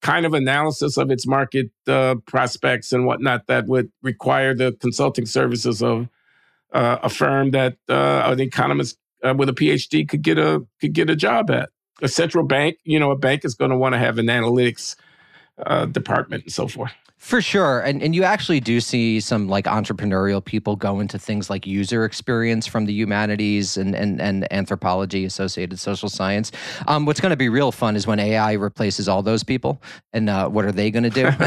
[0.00, 5.26] kind of analysis of its market uh, prospects and whatnot that would require the consulting
[5.26, 6.08] services of
[6.72, 10.94] uh, a firm that uh, an economist uh, with a PhD could get a could
[10.94, 11.68] get a job at.
[12.00, 14.94] A central bank, you know, a bank is going to want to have an analytics
[15.66, 16.92] uh, department and so forth.
[17.18, 17.80] For sure.
[17.80, 22.04] And and you actually do see some like entrepreneurial people go into things like user
[22.04, 26.52] experience from the humanities and and, and anthropology, associated social science.
[26.86, 30.30] Um, what's going to be real fun is when AI replaces all those people and
[30.30, 31.28] uh, what are they going to do?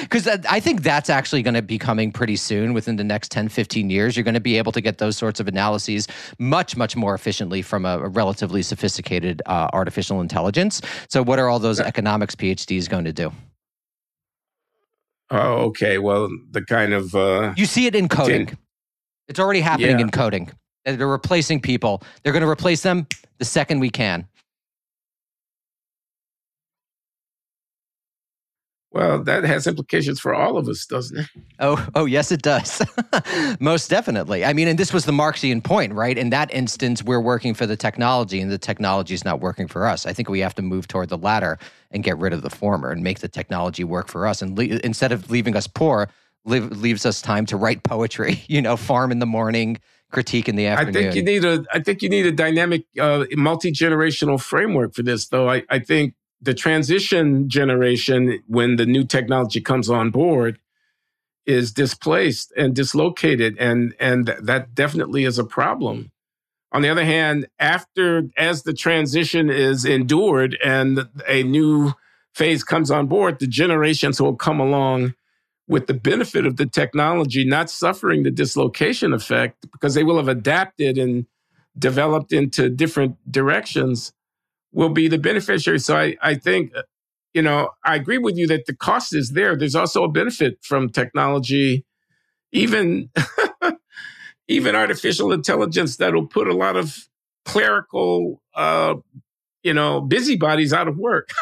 [0.00, 3.48] Because I think that's actually going to be coming pretty soon within the next 10,
[3.48, 4.16] 15 years.
[4.16, 6.06] You're going to be able to get those sorts of analyses
[6.38, 10.80] much, much more efficiently from a, a relatively sophisticated uh, artificial intelligence.
[11.08, 13.32] So, what are all those economics PhDs going to do?
[15.30, 15.98] Oh, okay.
[15.98, 18.46] Well, the kind of uh, you see it in coding.
[18.46, 18.58] Ten-
[19.28, 20.04] it's already happening yeah.
[20.04, 20.50] in coding.
[20.84, 22.02] They're replacing people.
[22.22, 23.06] They're going to replace them
[23.38, 24.26] the second we can.
[28.92, 31.26] Well, that has implications for all of us, doesn't it?
[31.60, 32.82] Oh, oh, yes, it does.
[33.60, 34.44] Most definitely.
[34.44, 36.18] I mean, and this was the Marxian point, right?
[36.18, 39.86] In that instance, we're working for the technology, and the technology is not working for
[39.86, 40.06] us.
[40.06, 41.56] I think we have to move toward the latter
[41.92, 44.42] and get rid of the former and make the technology work for us.
[44.42, 46.08] And le- instead of leaving us poor,
[46.44, 48.42] leaves us time to write poetry.
[48.48, 49.78] You know, farm in the morning,
[50.10, 50.96] critique in the afternoon.
[50.96, 51.64] I think you need a.
[51.72, 55.48] I think you need a dynamic, uh, multi generational framework for this, though.
[55.48, 60.58] I, I think the transition generation, when the new technology comes on board,
[61.46, 66.10] is displaced and dislocated, and and that definitely is a problem.
[66.72, 71.92] On the other hand, after as the transition is endured and a new
[72.34, 75.14] phase comes on board, the generations will come along
[75.66, 80.28] with the benefit of the technology, not suffering the dislocation effect because they will have
[80.28, 81.26] adapted and
[81.78, 84.12] developed into different directions
[84.72, 85.78] will be the beneficiary.
[85.78, 86.82] So I, I think, uh,
[87.34, 89.56] you know, I agree with you that the cost is there.
[89.56, 91.84] There's also a benefit from technology,
[92.52, 93.10] even
[94.48, 97.08] even artificial intelligence that'll put a lot of
[97.44, 98.94] clerical uh,
[99.62, 101.30] you know, busybodies out of work.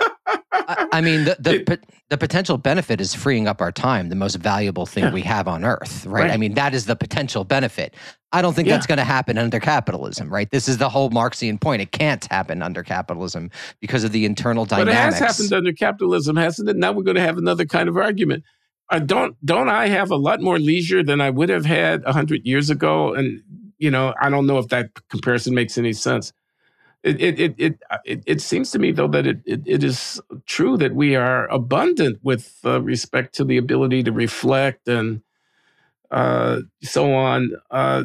[0.53, 4.17] I, I, mean, the the, it, the, potential benefit is freeing up our time, the
[4.17, 5.13] most valuable thing yeah.
[5.13, 6.23] we have on earth, right?
[6.23, 6.31] right?
[6.31, 7.95] I mean, that is the potential benefit.
[8.33, 8.75] I don't think yeah.
[8.75, 10.51] that's going to happen under capitalism, right?
[10.51, 11.81] This is the whole Marxian point.
[11.81, 13.51] It can't happen under capitalism
[13.81, 14.95] because of the internal dynamics.
[14.95, 16.77] But it has happened under capitalism, hasn't it?
[16.77, 18.45] Now we're going to have another kind of argument.
[18.91, 22.47] Uh, don't don't I have a lot more leisure than I would have had hundred
[22.47, 23.15] years ago?
[23.15, 23.43] And
[23.79, 26.33] you know, I don't know if that comparison makes any sense.
[27.09, 30.21] It it it it, it, it seems to me though that it, it, it is
[30.47, 35.23] true that we are abundant with uh, respect to the ability to reflect and
[36.11, 37.51] uh, so on.
[37.71, 38.05] Uh,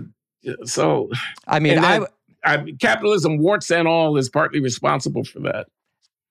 [0.66, 1.10] so
[1.48, 2.02] I mean, I,
[2.46, 5.68] I, capitalism, warts and all, is partly responsible for that.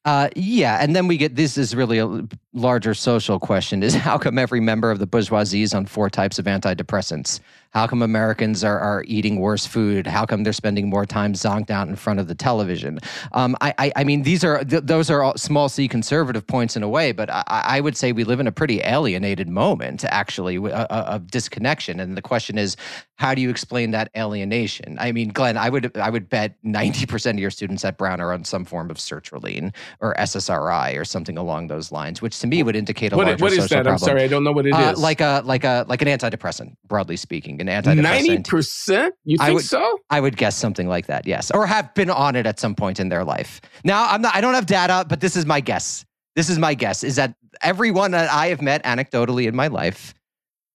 [0.04, 4.18] Uh, yeah, and then we get this is really a larger social question: is how
[4.18, 7.40] come every member of the bourgeoisie is on four types of antidepressants?
[7.70, 10.06] How come Americans are, are eating worse food?
[10.06, 12.98] How come they're spending more time zonked out in front of the television?
[13.32, 16.76] Um, I, I, I, mean, these are th- those are all small c conservative points
[16.76, 20.04] in a way, but I, I would say we live in a pretty alienated moment,
[20.04, 21.98] actually, of disconnection.
[21.98, 22.76] And the question is,
[23.16, 24.98] how do you explain that alienation?
[25.00, 28.20] I mean, Glenn, I would I would bet ninety percent of your students at Brown
[28.20, 32.46] are on some form of sertraline or SSRI or something along those lines, which to
[32.46, 33.82] me would indicate a what, larger what is social that?
[33.84, 33.94] Problem.
[33.94, 34.98] I'm sorry, I don't know what it uh, is.
[35.00, 38.02] Like a like a like an antidepressant, broadly speaking an antidepressant.
[38.02, 39.14] Ninety percent?
[39.24, 39.98] You think I would, so?
[40.10, 41.26] I would guess something like that.
[41.26, 43.60] Yes, or have been on it at some point in their life.
[43.84, 44.34] Now, I'm not.
[44.34, 46.04] I don't have data, but this is my guess.
[46.36, 50.14] This is my guess: is that everyone that I have met anecdotally in my life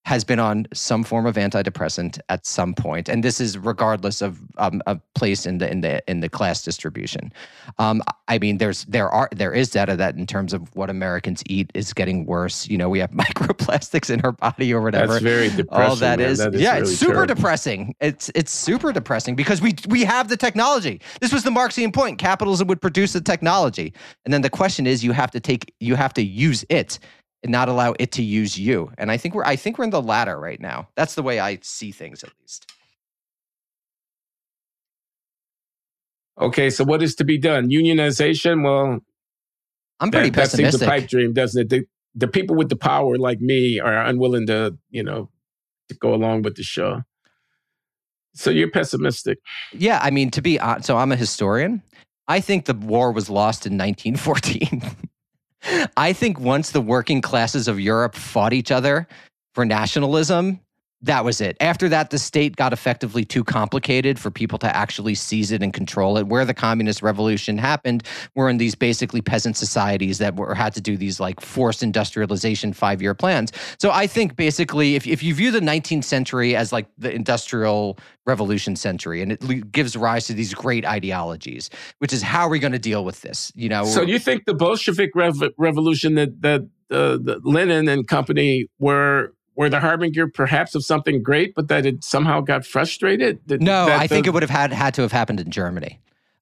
[0.07, 4.39] has been on some form of antidepressant at some point, and this is regardless of
[4.57, 7.29] um, a place in the in the in the class distribution.
[7.77, 11.43] Um, I mean, there's there are there is data that in terms of what Americans
[11.47, 12.69] eat is getting worse.
[12.69, 15.11] You know, we have microplastics in our body or whatever.
[15.11, 15.89] That's very depressing.
[15.89, 17.35] All that is, that is, yeah, really it's super terrible.
[17.35, 17.93] depressing.
[17.99, 21.01] It's it's super depressing because we we have the technology.
[21.19, 22.17] This was the Marxian point.
[22.17, 23.91] Capitalism would produce the technology,
[24.23, 26.97] and then the question is, you have to take you have to use it
[27.43, 28.91] and not allow it to use you.
[28.97, 30.89] And I think we're I think we're in the latter right now.
[30.95, 32.71] That's the way I see things at least.
[36.39, 37.69] Okay, so what is to be done?
[37.69, 38.63] Unionization?
[38.63, 38.99] Well,
[39.99, 40.65] I'm pretty that, pessimistic.
[40.65, 41.69] That seems a pipe dream, doesn't it?
[41.69, 45.29] The, the people with the power, like me, are unwilling to, you know,
[45.89, 47.01] to go along with the show.
[48.35, 49.39] So you're pessimistic.
[49.73, 51.81] Yeah, I mean, to be honest, so I'm a historian.
[52.27, 54.81] I think the war was lost in 1914.
[55.95, 59.07] I think once the working classes of Europe fought each other
[59.53, 60.59] for nationalism,
[61.01, 61.55] that was it.
[61.59, 65.71] After that, the state got effectively too complicated for people to actually seize it and
[65.71, 66.27] control it.
[66.27, 68.03] Where the communist revolution happened
[68.35, 72.73] were in these basically peasant societies that were had to do these like forced industrialization
[72.73, 73.51] five year plans.
[73.79, 77.99] So I think basically, if, if you view the 19th century as like the industrial
[78.25, 81.69] revolution century, and it gives rise to these great ideologies,
[81.99, 83.51] which is how are we going to deal with this?
[83.55, 83.85] You know.
[83.85, 89.33] So you think the Bolshevik rev- revolution that that uh, the Lenin and company were
[89.57, 93.39] were the harbinger perhaps of something great, but that it somehow got frustrated?
[93.47, 95.51] That, no, that I the, think it would have had had to have happened in
[95.51, 95.99] Germany.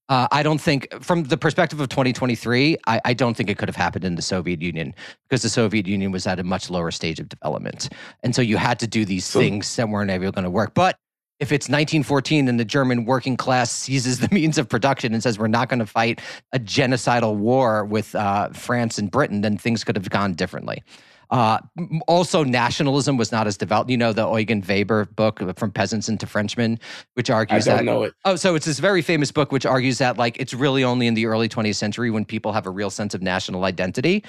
[0.07, 3.67] Uh, I don't think, from the perspective of 2023, I, I, don't think it could
[3.67, 4.93] have happened in the Soviet Union
[5.27, 7.89] because the Soviet Union was at a much lower stage of development.
[8.21, 10.75] And so you had to do these so, things that weren't ever going to work.
[10.75, 10.95] But
[11.39, 15.39] if it's 1914 and the German working class seizes the means of production and says
[15.39, 16.21] we're not going to fight
[16.53, 20.83] a genocidal war with uh, France and Britain, then things could have gone differently.
[21.31, 21.59] Uh,
[22.07, 23.89] also, nationalism was not as developed.
[23.89, 26.79] You know, the Eugen Weber book uh, from peasants into Frenchmen,
[27.13, 27.91] which argues I don't that.
[27.91, 28.13] know it.
[28.25, 31.13] Oh, so it's this very famous book which argues that like it's really only in
[31.13, 34.23] the early 20th century when people have a real sense of national identity.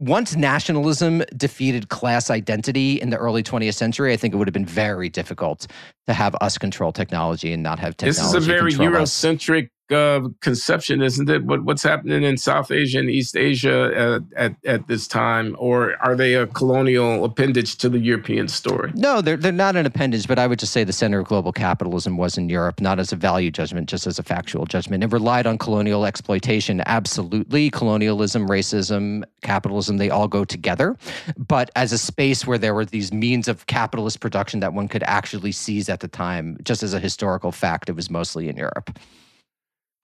[0.00, 4.52] Once nationalism defeated class identity in the early 20th century, I think it would have
[4.52, 5.66] been very difficult
[6.06, 8.22] to have us control technology and not have technology.
[8.22, 11.44] This is a very Eurocentric uh, conception, isn't it?
[11.44, 15.56] What, what's happening in South Asia and East Asia at, at, at, this time?
[15.58, 18.92] Or are they a colonial appendage to the European story?
[18.94, 21.52] No, they're, they're not an appendage, but I would just say the center of global
[21.52, 25.04] capitalism was in Europe, not as a value judgment, just as a factual judgment.
[25.04, 27.70] It relied on colonial exploitation, absolutely.
[27.70, 30.96] Colonialism, racism, capitalism, they all go together.
[31.36, 35.02] But as a space where there were these means of capitalist production that one could
[35.04, 38.98] actually seize at the time, just as a historical fact, it was mostly in Europe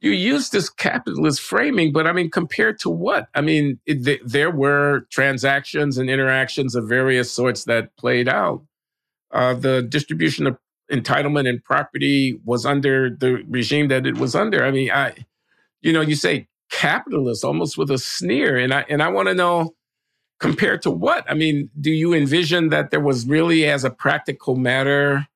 [0.00, 3.28] you use this capitalist framing, but I mean, compared to what?
[3.34, 8.62] I mean, it, th- there were transactions and interactions of various sorts that played out.
[9.32, 10.58] Uh, the distribution of
[10.92, 14.64] entitlement and property was under the regime that it was under.
[14.64, 15.14] I mean, I,
[15.80, 19.34] you know, you say capitalist almost with a sneer, and I and I want to
[19.34, 19.74] know
[20.40, 21.24] compared to what?
[21.28, 25.26] I mean, do you envision that there was really, as a practical matter,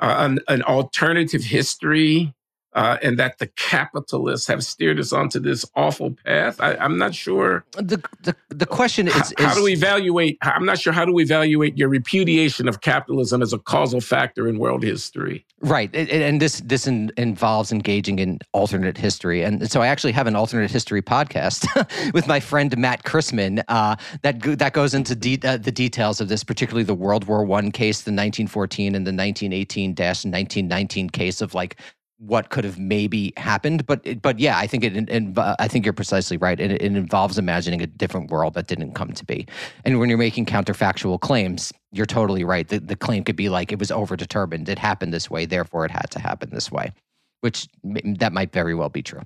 [0.00, 2.34] uh, an, an alternative history?
[2.74, 6.60] Uh, and that the capitalists have steered us onto this awful path.
[6.60, 7.64] I, am not sure.
[7.72, 10.38] The, the, the question is, how, how, do we evaluate?
[10.42, 14.48] I'm not sure how do we evaluate your repudiation of capitalism as a causal factor
[14.48, 15.44] in world history.
[15.62, 20.26] Right, and this this in, involves engaging in alternate history, and so I actually have
[20.26, 21.66] an alternate history podcast
[22.14, 26.28] with my friend Matt Christman uh, that that goes into de- uh, the details of
[26.28, 31.76] this, particularly the World War One case, the 1914 and the 1918-1919 case of like
[32.20, 33.86] what could have maybe happened.
[33.86, 35.36] But but yeah, I think it.
[35.36, 36.60] I think you're precisely right.
[36.60, 39.46] It, it involves imagining a different world that didn't come to be.
[39.84, 42.68] And when you're making counterfactual claims, you're totally right.
[42.68, 44.68] The, the claim could be like it was overdetermined.
[44.68, 46.92] It happened this way, therefore it had to happen this way,
[47.40, 49.22] which that might very well be true.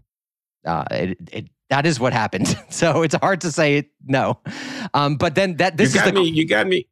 [0.65, 2.57] Uh, it, it that is what happened.
[2.71, 4.39] so it's hard to say it, no.
[4.95, 6.29] Um, but then that this you is the, me.
[6.29, 6.87] You got me.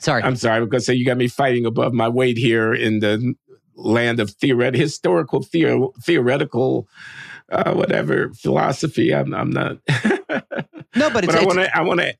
[0.00, 0.56] Sorry, I'm sorry.
[0.56, 3.34] I'm going to say you got me fighting above my weight here in the
[3.76, 6.88] land of theoret- historical theo- theoretical
[7.50, 9.14] uh, whatever philosophy.
[9.14, 9.78] I'm, I'm not.
[10.96, 11.76] no, but, but I want to.
[11.76, 12.14] I want to.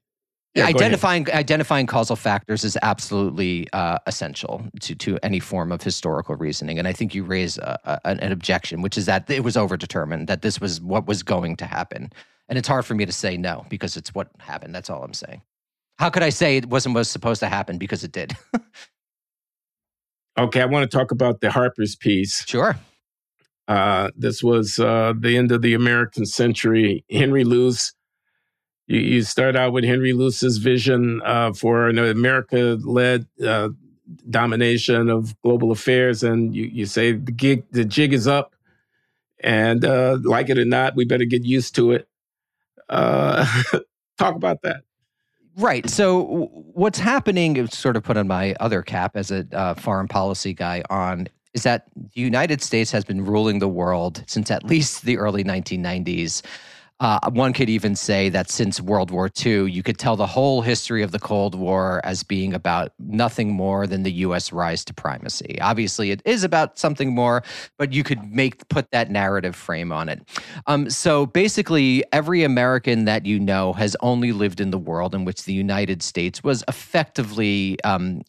[0.55, 6.37] Yeah, identifying identifying causal factors is absolutely uh, essential to to any form of historical
[6.37, 9.57] reasoning, and I think you raise a, a, an objection, which is that it was
[9.57, 12.13] overdetermined that this was what was going to happen,
[12.49, 14.75] and it's hard for me to say no because it's what happened.
[14.75, 15.43] That's all I'm saying.
[15.99, 18.37] How could I say it wasn't what was supposed to happen because it did?
[20.37, 22.45] Okay, I want to talk about the Harper's piece.
[22.47, 22.77] Sure.
[23.69, 27.05] Uh, this was uh, the end of the American century.
[27.11, 27.93] Henry Luce,
[28.87, 33.69] you, you start out with Henry Luce's vision uh, for an America led uh,
[34.29, 38.55] domination of global affairs, and you, you say the gig, the jig is up,
[39.41, 42.09] and uh, like it or not, we better get used to it.
[42.89, 43.47] Uh,
[44.19, 44.83] talk about that.
[45.57, 45.89] Right.
[45.89, 50.53] So what's happening, sort of put on my other cap as a uh, foreign policy
[50.53, 55.03] guy on, is that the United States has been ruling the world since at least
[55.03, 56.43] the early 1990s.
[57.01, 60.63] Uh, one could even say that since World War II, you could tell the whole
[60.63, 64.53] history of the Cold War as being about nothing more than the U.S.
[64.53, 65.59] rise to primacy.
[65.61, 67.43] Obviously, it is about something more,
[67.79, 70.23] but you could make put that narrative frame on it.
[70.69, 75.25] Um, so basically, every American that you know has only lived in the world in
[75.25, 78.23] which the United States was effectively um,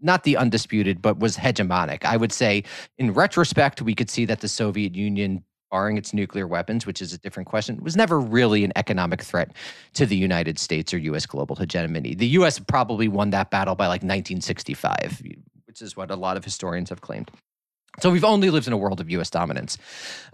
[0.00, 2.04] not the undisputed, but was hegemonic.
[2.04, 2.64] I would say,
[2.98, 7.12] in retrospect, we could see that the Soviet Union barring its nuclear weapons, which is
[7.12, 9.52] a different question, was never really an economic threat
[9.94, 11.26] to the United States or U.S.
[11.26, 12.14] global hegemony.
[12.14, 12.58] The U.S.
[12.58, 15.22] probably won that battle by like 1965,
[15.66, 17.30] which is what a lot of historians have claimed.
[18.00, 19.28] So we've only lived in a world of U.S.
[19.28, 19.76] dominance,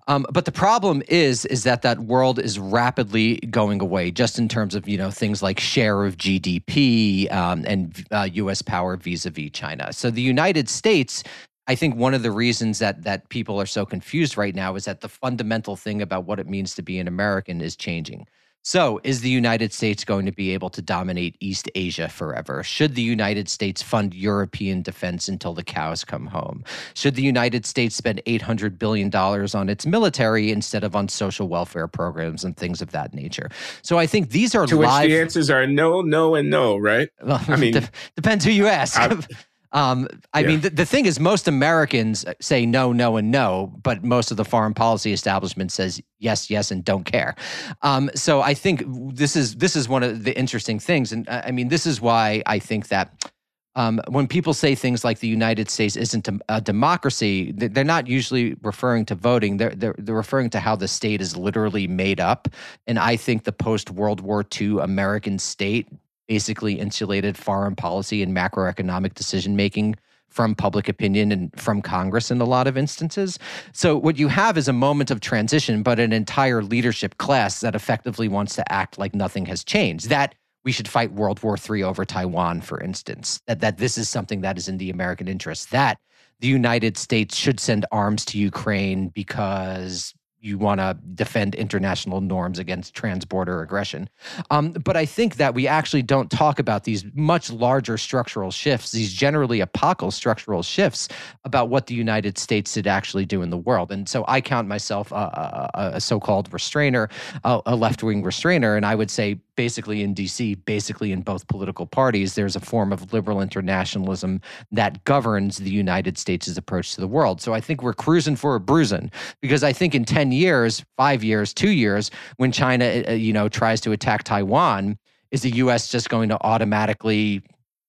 [0.07, 4.49] um, but the problem is is that that world is rapidly going away, just in
[4.49, 8.61] terms of you know things like share of GDP um, and uh, U.S.
[8.61, 9.95] power vis-a-vis China.
[9.95, 11.25] So the United States
[11.67, 14.85] I think one of the reasons that that people are so confused right now is
[14.85, 18.27] that the fundamental thing about what it means to be an American is changing.
[18.67, 22.63] So, is the United States going to be able to dominate East Asia forever?
[22.63, 26.65] Should the United States fund European defense until the cows come home?
[26.95, 31.87] Should the United States spend $800 billion on its military instead of on social welfare
[31.87, 33.51] programs and things of that nature?
[33.83, 35.03] So, I think these are to live...
[35.03, 37.11] which the answers are no, no, and no, right?
[37.23, 37.87] Well, I mean,
[38.17, 38.99] depends who you ask.
[39.75, 40.47] Um, I yeah.
[40.47, 44.37] mean, the, the thing is, most Americans say no, no, and no, but most of
[44.37, 47.35] the foreign policy establishment says yes, yes, and don't care.
[47.83, 51.51] Um, so I think this is this is one of the interesting things, and I
[51.51, 53.31] mean, this is why I think that.
[53.77, 58.55] Um, when people say things like the United States isn't a, democracy, they're not usually
[58.63, 59.57] referring to voting.
[59.57, 62.47] They're, they're, they're referring to how the state is literally made up.
[62.87, 65.89] And I think the post World War II American state
[66.29, 69.97] basically insulated foreign policy and macroeconomic decision making
[70.29, 73.39] from public opinion and from Congress in a lot of instances.
[73.73, 77.77] So, what you have is a moment of transition, but an entire leadership class that
[77.77, 80.09] effectively wants to act like nothing has changed.
[80.09, 84.09] That we should fight World War III over Taiwan, for instance, that, that this is
[84.09, 85.99] something that is in the American interest, that
[86.41, 90.15] the United States should send arms to Ukraine because
[90.45, 94.11] you want to defend international norms against transborder aggression.
[94.51, 98.93] Um, but I think that we actually don't talk about these much larger structural shifts,
[98.93, 101.09] these generally epochal structural shifts
[101.45, 103.91] about what the United States did actually do in the world.
[103.91, 107.09] And so I count myself a, a, a so called restrainer,
[107.45, 108.77] a, a left wing restrainer.
[108.77, 112.93] And I would say basically in DC, basically in both political parties, there's a form
[112.93, 114.41] of liberal internationalism
[114.73, 117.41] that governs the United States' approach to the world.
[117.41, 121.25] So I think we're cruising for a bruising because I think in 10 years, five
[121.25, 124.99] years, two years, when China, uh, uh, you know, tries to attack Taiwan,
[125.31, 125.89] is the U.S.
[125.89, 127.43] just going to automatically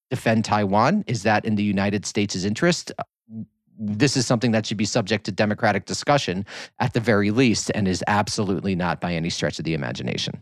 [0.10, 1.04] defend Taiwan?
[1.08, 2.92] Is that in the United States' interest?
[3.78, 6.46] this is something that should be subject to democratic discussion
[6.80, 10.42] at the very least and is absolutely not by any stretch of the imagination.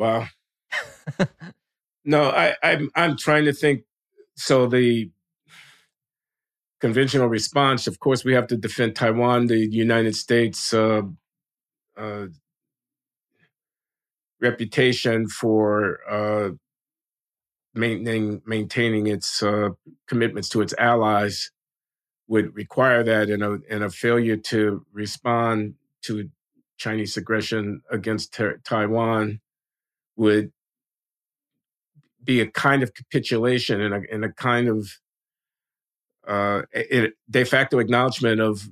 [0.00, 0.28] Wow.
[2.04, 3.82] no, I, I'm I'm trying to think.
[4.36, 5.10] So the
[6.80, 9.46] conventional response, of course, we have to defend Taiwan.
[9.48, 11.02] The United States uh,
[11.98, 12.26] uh,
[14.40, 16.50] reputation for uh,
[17.74, 19.70] maintaining maintaining its uh,
[20.08, 21.50] commitments to its allies
[22.28, 26.30] would require that, and a and a failure to respond to
[26.78, 29.40] Chinese aggression against ter- Taiwan
[30.20, 30.52] would
[32.22, 34.92] be a kind of capitulation and a, and a kind of
[36.28, 36.62] uh,
[37.28, 38.68] de facto acknowledgement of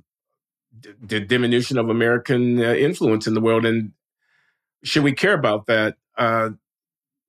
[1.01, 3.65] the diminution of American uh, influence in the world.
[3.65, 3.91] And
[4.83, 5.97] should we care about that?
[6.15, 6.51] Uh,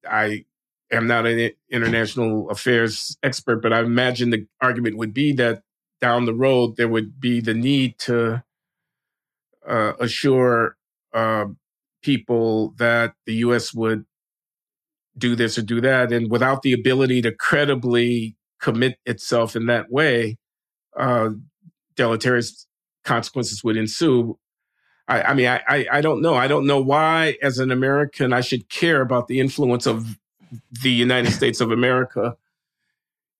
[0.08, 0.44] I
[0.92, 5.62] am not an international affairs expert, but I imagine the argument would be that
[6.00, 8.42] down the road there would be the need to
[9.66, 10.76] uh, assure
[11.12, 11.46] uh,
[12.02, 13.74] people that the U.S.
[13.74, 14.04] would
[15.16, 16.12] do this or do that.
[16.12, 20.38] And without the ability to credibly commit itself in that way,
[20.96, 21.30] uh,
[21.96, 22.66] deleterious
[23.04, 24.38] consequences would ensue.
[25.08, 26.34] I, I mean, I, I, I don't know.
[26.34, 30.18] I don't know why, as an American, I should care about the influence of
[30.82, 32.36] the United States of America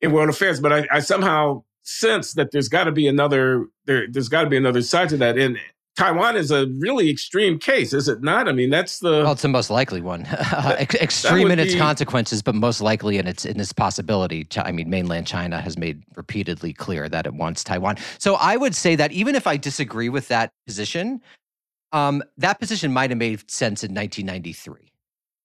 [0.01, 0.61] in world affairs.
[0.61, 4.51] But I, I somehow sense that there's got to be another there, there's got to
[4.51, 5.39] be another side to that.
[5.39, 5.59] And
[6.01, 8.49] Taiwan is a really extreme case, is it not?
[8.49, 10.27] I mean, that's the well, it's the most likely one.
[10.51, 14.47] That, extreme in its be, consequences, but most likely in its in its possibility.
[14.57, 17.97] I mean, mainland China has made repeatedly clear that it wants Taiwan.
[18.19, 21.21] So I would say that even if I disagree with that position,
[21.93, 24.93] um, that position might have made sense in 1993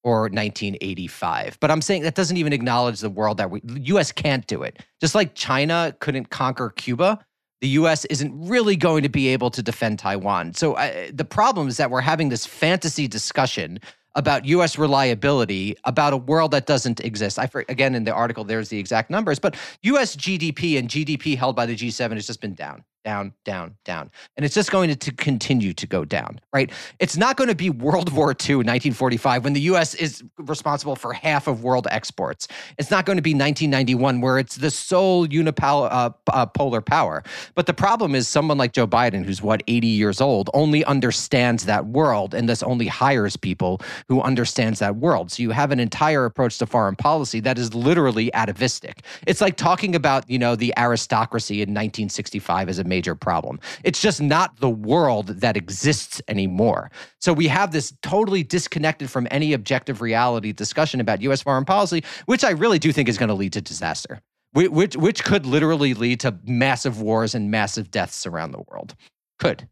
[0.04, 1.58] or 1985.
[1.60, 4.14] But I'm saying that doesn't even acknowledge the world that we U.S.
[4.14, 4.82] can't do it.
[5.02, 7.26] Just like China couldn't conquer Cuba
[7.62, 10.54] the US isn't really going to be able to defend Taiwan.
[10.54, 10.74] So
[11.14, 13.80] the problem is that we're having this fantasy discussion
[14.16, 17.38] about US reliability about a world that doesn't exist.
[17.38, 21.56] I again in the article there's the exact numbers, but US GDP and GDP held
[21.56, 22.84] by the G7 has just been down.
[23.06, 24.10] Down, down, down.
[24.36, 26.72] And it's just going to, to, continue to go down, right?
[27.00, 31.14] It's not going to be World War II, 1945, when the US is responsible for
[31.14, 32.48] half of world exports.
[32.80, 37.24] It's not going to be 1991, where it's the sole unipolar uh, uh, polar power.
[37.54, 41.66] But the problem is someone like Joe Biden, who's what, 80 years old, only understands
[41.66, 45.32] that world and thus only hires people who understands that world.
[45.32, 49.04] So you have an entire approach to foreign policy that is literally atavistic.
[49.28, 53.60] It's like talking about, you know, the aristocracy in 1965 as a major problem.
[53.84, 56.92] It's just not the world that exists anymore.
[57.20, 62.04] So we have this totally disconnected from any objective reality discussion about US foreign policy,
[62.26, 64.22] which I really do think is going to lead to disaster.
[64.54, 68.96] Which, which could literally lead to massive wars and massive deaths around the world.
[69.38, 69.68] Could.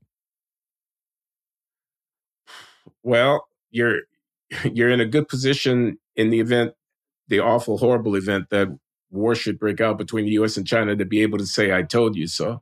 [3.01, 4.01] Well, you're
[4.73, 6.73] you're in a good position in the event,
[7.29, 8.67] the awful, horrible event that
[9.09, 10.57] war should break out between the U.S.
[10.57, 12.61] and China to be able to say, "I told you so."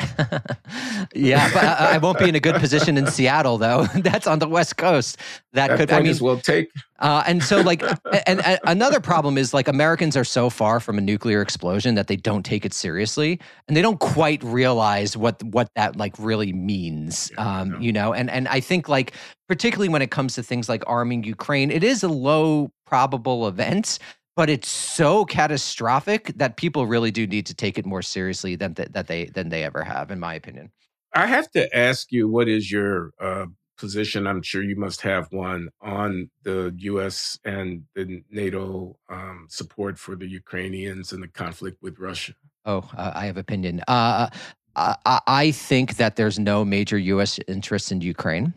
[1.14, 3.84] yeah, but I, I, won't be in a good position in Seattle, though.
[3.94, 5.18] That's on the West Coast.
[5.52, 6.70] That, that could, I mean, as well take.
[6.98, 7.82] Uh, and so, like,
[8.26, 12.08] and, and, another problem is like Americans are so far from a nuclear explosion that
[12.08, 16.52] they don't take it seriously, and they don't quite realize what what that like really
[16.52, 17.30] means.
[17.38, 19.12] Um, you know, and and I think like
[19.48, 23.98] particularly when it comes to things like arming Ukraine, it is a low probable event
[24.36, 28.74] but it's so catastrophic that people really do need to take it more seriously than
[28.74, 30.70] th- that they than they ever have, in my opinion.
[31.14, 33.46] I have to ask you, what is your uh,
[33.78, 34.26] position?
[34.26, 37.38] I'm sure you must have one on the U.S.
[37.44, 42.34] and the NATO um, support for the Ukrainians and the conflict with Russia.
[42.64, 43.80] Oh, uh, I have opinion.
[43.86, 44.28] Uh,
[44.76, 47.38] I, I think that there's no major U.S.
[47.46, 48.52] interest in Ukraine.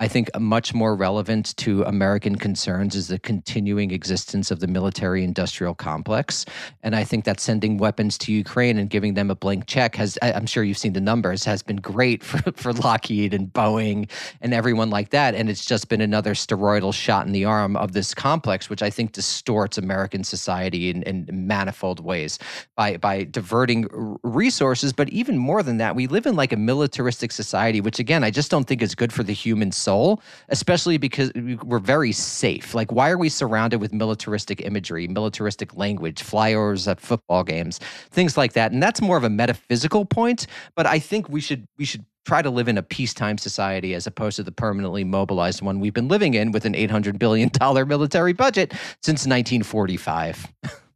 [0.00, 4.68] I think uh, much more relevant to American concerns is the continuing existence of the
[4.68, 6.44] military industrial complex.
[6.84, 10.16] And I think that sending weapons to Ukraine and giving them a blank check has,
[10.22, 14.08] I'm sure you've seen the numbers, has been great for, for Lockheed and Boeing
[14.40, 15.34] and everyone like that.
[15.34, 18.90] And it's just been another steroidal shot in the arm of this complex, which I
[18.90, 22.38] think distorts American society in, in manifold ways
[22.76, 23.88] by, by diverting
[24.22, 24.92] resources.
[24.92, 28.30] But even more than that, we live in like a militaristic society, which again, I
[28.30, 30.20] just don't think is good for the human soul
[30.50, 31.32] especially because
[31.64, 32.74] we're very safe.
[32.74, 37.78] Like, why are we surrounded with militaristic imagery, militaristic language, flyovers at football games,
[38.10, 38.72] things like that?
[38.72, 40.46] And that's more of a metaphysical point.
[40.76, 44.06] But I think we should we should try to live in a peacetime society as
[44.06, 47.50] opposed to the permanently mobilized one we've been living in with an $800 billion
[47.88, 48.72] military budget
[49.02, 50.52] since 1945.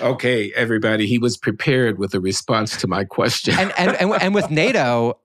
[0.00, 3.54] okay, everybody, he was prepared with a response to my question.
[3.58, 5.18] and, and, and, and with NATO,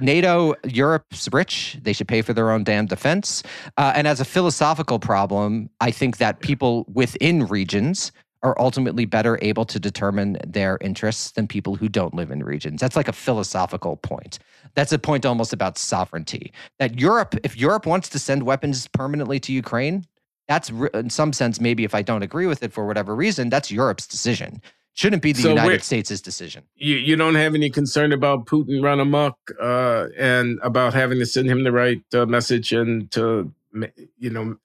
[0.00, 1.78] NATO, Europe's rich.
[1.82, 3.42] They should pay for their own damn defense.
[3.76, 8.12] Uh, and as a philosophical problem, I think that people within regions
[8.42, 12.80] are ultimately better able to determine their interests than people who don't live in regions.
[12.80, 14.40] That's like a philosophical point.
[14.74, 16.52] That's a point almost about sovereignty.
[16.80, 20.04] That Europe, if Europe wants to send weapons permanently to Ukraine,
[20.52, 23.70] that's in some sense, maybe if I don't agree with it for whatever reason, that's
[23.70, 24.60] Europe's decision.
[24.94, 26.64] Shouldn't be the so United States' decision.
[26.76, 31.24] You, you don't have any concern about Putin run amok uh, and about having to
[31.24, 33.50] send him the right uh, message and to,
[34.18, 34.58] you know,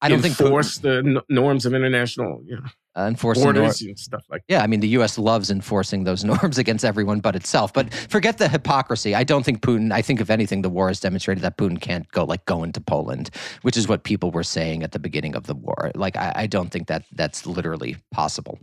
[0.00, 2.68] I don't enforce think Putin, the norms of international, you know.
[2.96, 4.54] Uh, enforcing borders nor- and stuff like that.
[4.54, 5.18] Yeah, I mean, the U.S.
[5.18, 7.72] loves enforcing those norms against everyone but itself.
[7.72, 9.16] But forget the hypocrisy.
[9.16, 9.92] I don't think Putin.
[9.92, 12.80] I think if anything, the war has demonstrated that Putin can't go like go into
[12.80, 13.30] Poland,
[13.62, 15.90] which is what people were saying at the beginning of the war.
[15.96, 18.60] Like, I, I don't think that that's literally possible.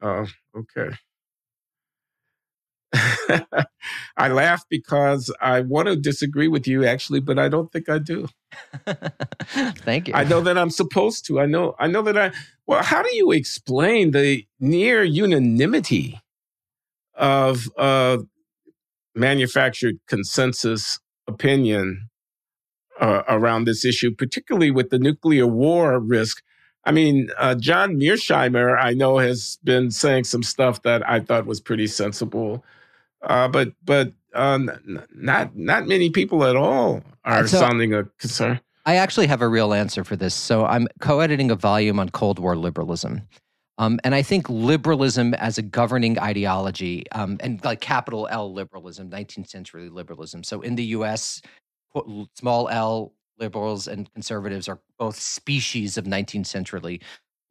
[0.00, 0.26] Oh,
[0.56, 0.96] okay.
[4.16, 7.98] I laugh because I want to disagree with you actually, but I don't think I
[7.98, 8.28] do.
[9.46, 10.14] Thank you.
[10.14, 11.40] I know that I'm supposed to.
[11.40, 12.32] I know I know that I
[12.66, 16.20] well, how do you explain the near unanimity
[17.14, 18.18] of uh
[19.14, 22.08] manufactured consensus opinion
[23.00, 26.42] uh, around this issue, particularly with the nuclear war risk
[26.84, 31.46] I mean, uh, John Mearsheimer, I know, has been saying some stuff that I thought
[31.46, 32.64] was pretty sensible,
[33.22, 34.58] uh, but but uh,
[35.14, 38.60] not not many people at all are so, sounding a concern.
[38.84, 40.34] I actually have a real answer for this.
[40.34, 43.22] So I'm co-editing a volume on Cold War liberalism.
[43.78, 49.08] Um, and I think liberalism as a governing ideology, um, and like capital L liberalism,
[49.10, 50.44] 19th century liberalism.
[50.44, 51.40] So in the US,
[52.34, 57.00] small l liberals and conservatives are both species of 19th century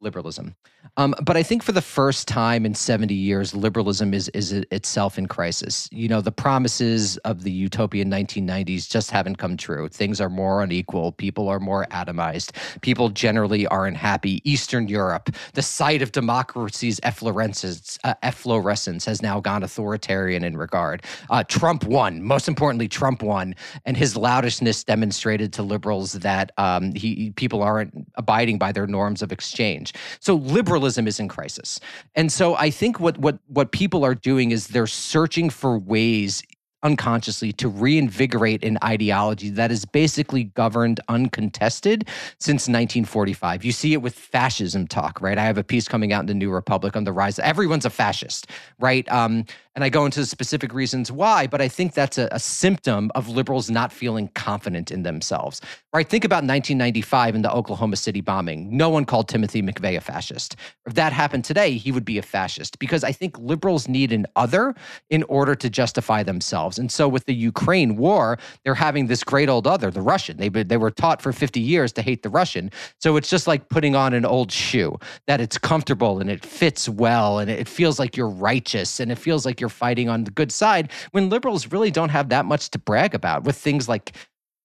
[0.02, 0.54] liberalism.
[0.96, 5.16] Um, but I think for the first time in 70 years, liberalism is, is itself
[5.16, 5.88] in crisis.
[5.92, 9.88] You know, the promises of the utopian 1990s just haven't come true.
[9.88, 11.12] Things are more unequal.
[11.12, 12.52] People are more atomized.
[12.82, 14.42] People generally aren't happy.
[14.44, 21.02] Eastern Europe, the site of democracy's efflorescence, uh, efflorescence has now gone authoritarian in regard.
[21.30, 22.22] Uh, Trump won.
[22.22, 23.54] Most importantly, Trump won.
[23.86, 29.22] And his loudishness demonstrated to liberals that um, he, people aren't abiding by their norms
[29.22, 29.91] of exchange.
[30.20, 31.80] So liberalism is in crisis.
[32.14, 36.42] And so I think what what what people are doing is they're searching for ways
[36.82, 43.64] unconsciously to reinvigorate an ideology that is basically governed uncontested since 1945.
[43.64, 45.38] You see it with fascism talk, right?
[45.38, 47.38] I have a piece coming out in the New Republic on the rise.
[47.38, 48.48] Everyone's a fascist,
[48.80, 49.10] right?
[49.12, 49.44] Um,
[49.74, 53.28] and I go into specific reasons why, but I think that's a, a, symptom of
[53.28, 55.62] liberals not feeling confident in themselves.
[55.94, 56.08] Right?
[56.08, 58.76] Think about 1995 and the Oklahoma City bombing.
[58.76, 60.56] No one called Timothy McVeigh a fascist.
[60.86, 64.26] If that happened today, he would be a fascist because I think liberals need an
[64.36, 64.74] other
[65.08, 66.78] in order to justify themselves.
[66.78, 70.36] And so with the Ukraine war, they're having this great old other, the Russian.
[70.36, 72.70] They, they were taught for 50 years to hate the Russian.
[72.98, 76.88] So it's just like putting on an old shoe that it's comfortable and it fits
[76.88, 80.30] well and it feels like you're righteous and it feels like you're fighting on the
[80.30, 84.12] good side when liberals really don't have that much to brag about with things like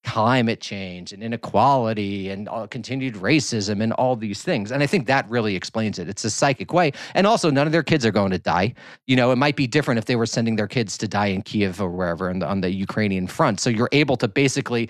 [0.07, 4.71] climate change and inequality and continued racism and all these things.
[4.71, 6.07] And I think that really explains it.
[6.07, 6.93] It's a psychic way.
[7.13, 8.73] And also, none of their kids are going to die.
[9.05, 11.41] You know, it might be different if they were sending their kids to die in
[11.41, 13.59] Kiev or wherever the, on the Ukrainian front.
[13.59, 14.89] So you're able to basically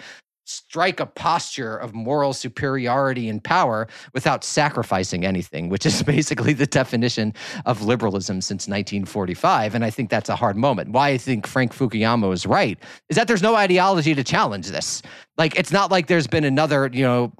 [0.49, 6.67] strike a posture of moral superiority and power without sacrificing anything, which is basically the
[6.67, 7.33] definition
[7.65, 9.75] of liberalism since 1945.
[9.75, 10.91] And I think that's a hard moment.
[10.91, 12.77] Why I think Frank Fukuyama is right
[13.09, 15.01] is that there's no ideology to challenge this.
[15.37, 17.33] Like, it's not like there's been another, you know,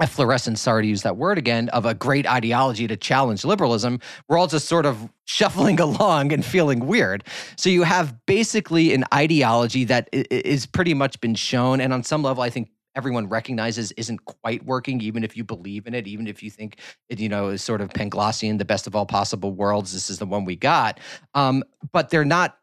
[0.00, 4.00] efflorescence, sorry to use that word again, of a great ideology to challenge liberalism.
[4.28, 7.24] We're all just sort of shuffling along and feeling weird.
[7.56, 11.80] So you have basically an ideology that is pretty much been shown.
[11.80, 15.86] And on some level, I think everyone recognizes isn't quite working, even if you believe
[15.86, 16.78] in it, even if you think
[17.08, 19.92] it, you know, is sort of Panglossian, the best of all possible worlds.
[19.92, 20.98] This is the one we got.
[21.34, 22.58] Um, but they're not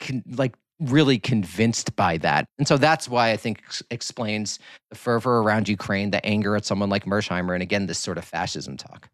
[0.00, 2.46] con- like really convinced by that.
[2.58, 4.58] And so that's why I think explains
[4.90, 8.24] the fervor around Ukraine, the anger at someone like Mearsheimer, and again, this sort of
[8.24, 9.08] fascism talk.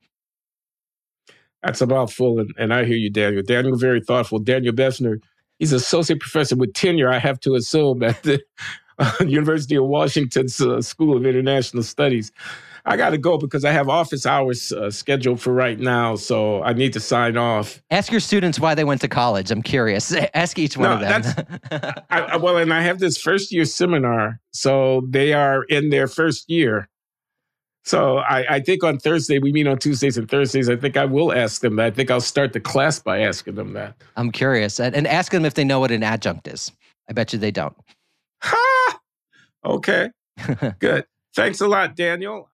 [1.62, 2.38] That's about full.
[2.38, 3.42] And, and I hear you, Daniel.
[3.42, 4.38] Daniel, very thoughtful.
[4.38, 5.18] Daniel Bessner,
[5.58, 8.40] he's associate professor with tenure, I have to assume, at the
[9.20, 12.32] University of Washington's uh, School of International Studies.
[12.84, 16.62] I got to go because I have office hours uh, scheduled for right now, so
[16.62, 17.82] I need to sign off.
[17.90, 19.50] Ask your students why they went to college.
[19.50, 20.12] I'm curious.
[20.34, 22.02] Ask each one no, of them.
[22.10, 26.48] I, well, and I have this first year seminar, so they are in their first
[26.50, 26.88] year.
[27.84, 30.68] So I, I, think on Thursday we meet on Tuesdays and Thursdays.
[30.68, 31.86] I think I will ask them that.
[31.86, 33.96] I think I'll start the class by asking them that.
[34.14, 36.70] I'm curious, and, and ask them if they know what an adjunct is.
[37.08, 37.74] I bet you they don't.
[38.42, 39.00] Ha!
[39.64, 40.10] Okay,
[40.80, 41.06] good.
[41.34, 42.46] Thanks a lot, Daniel.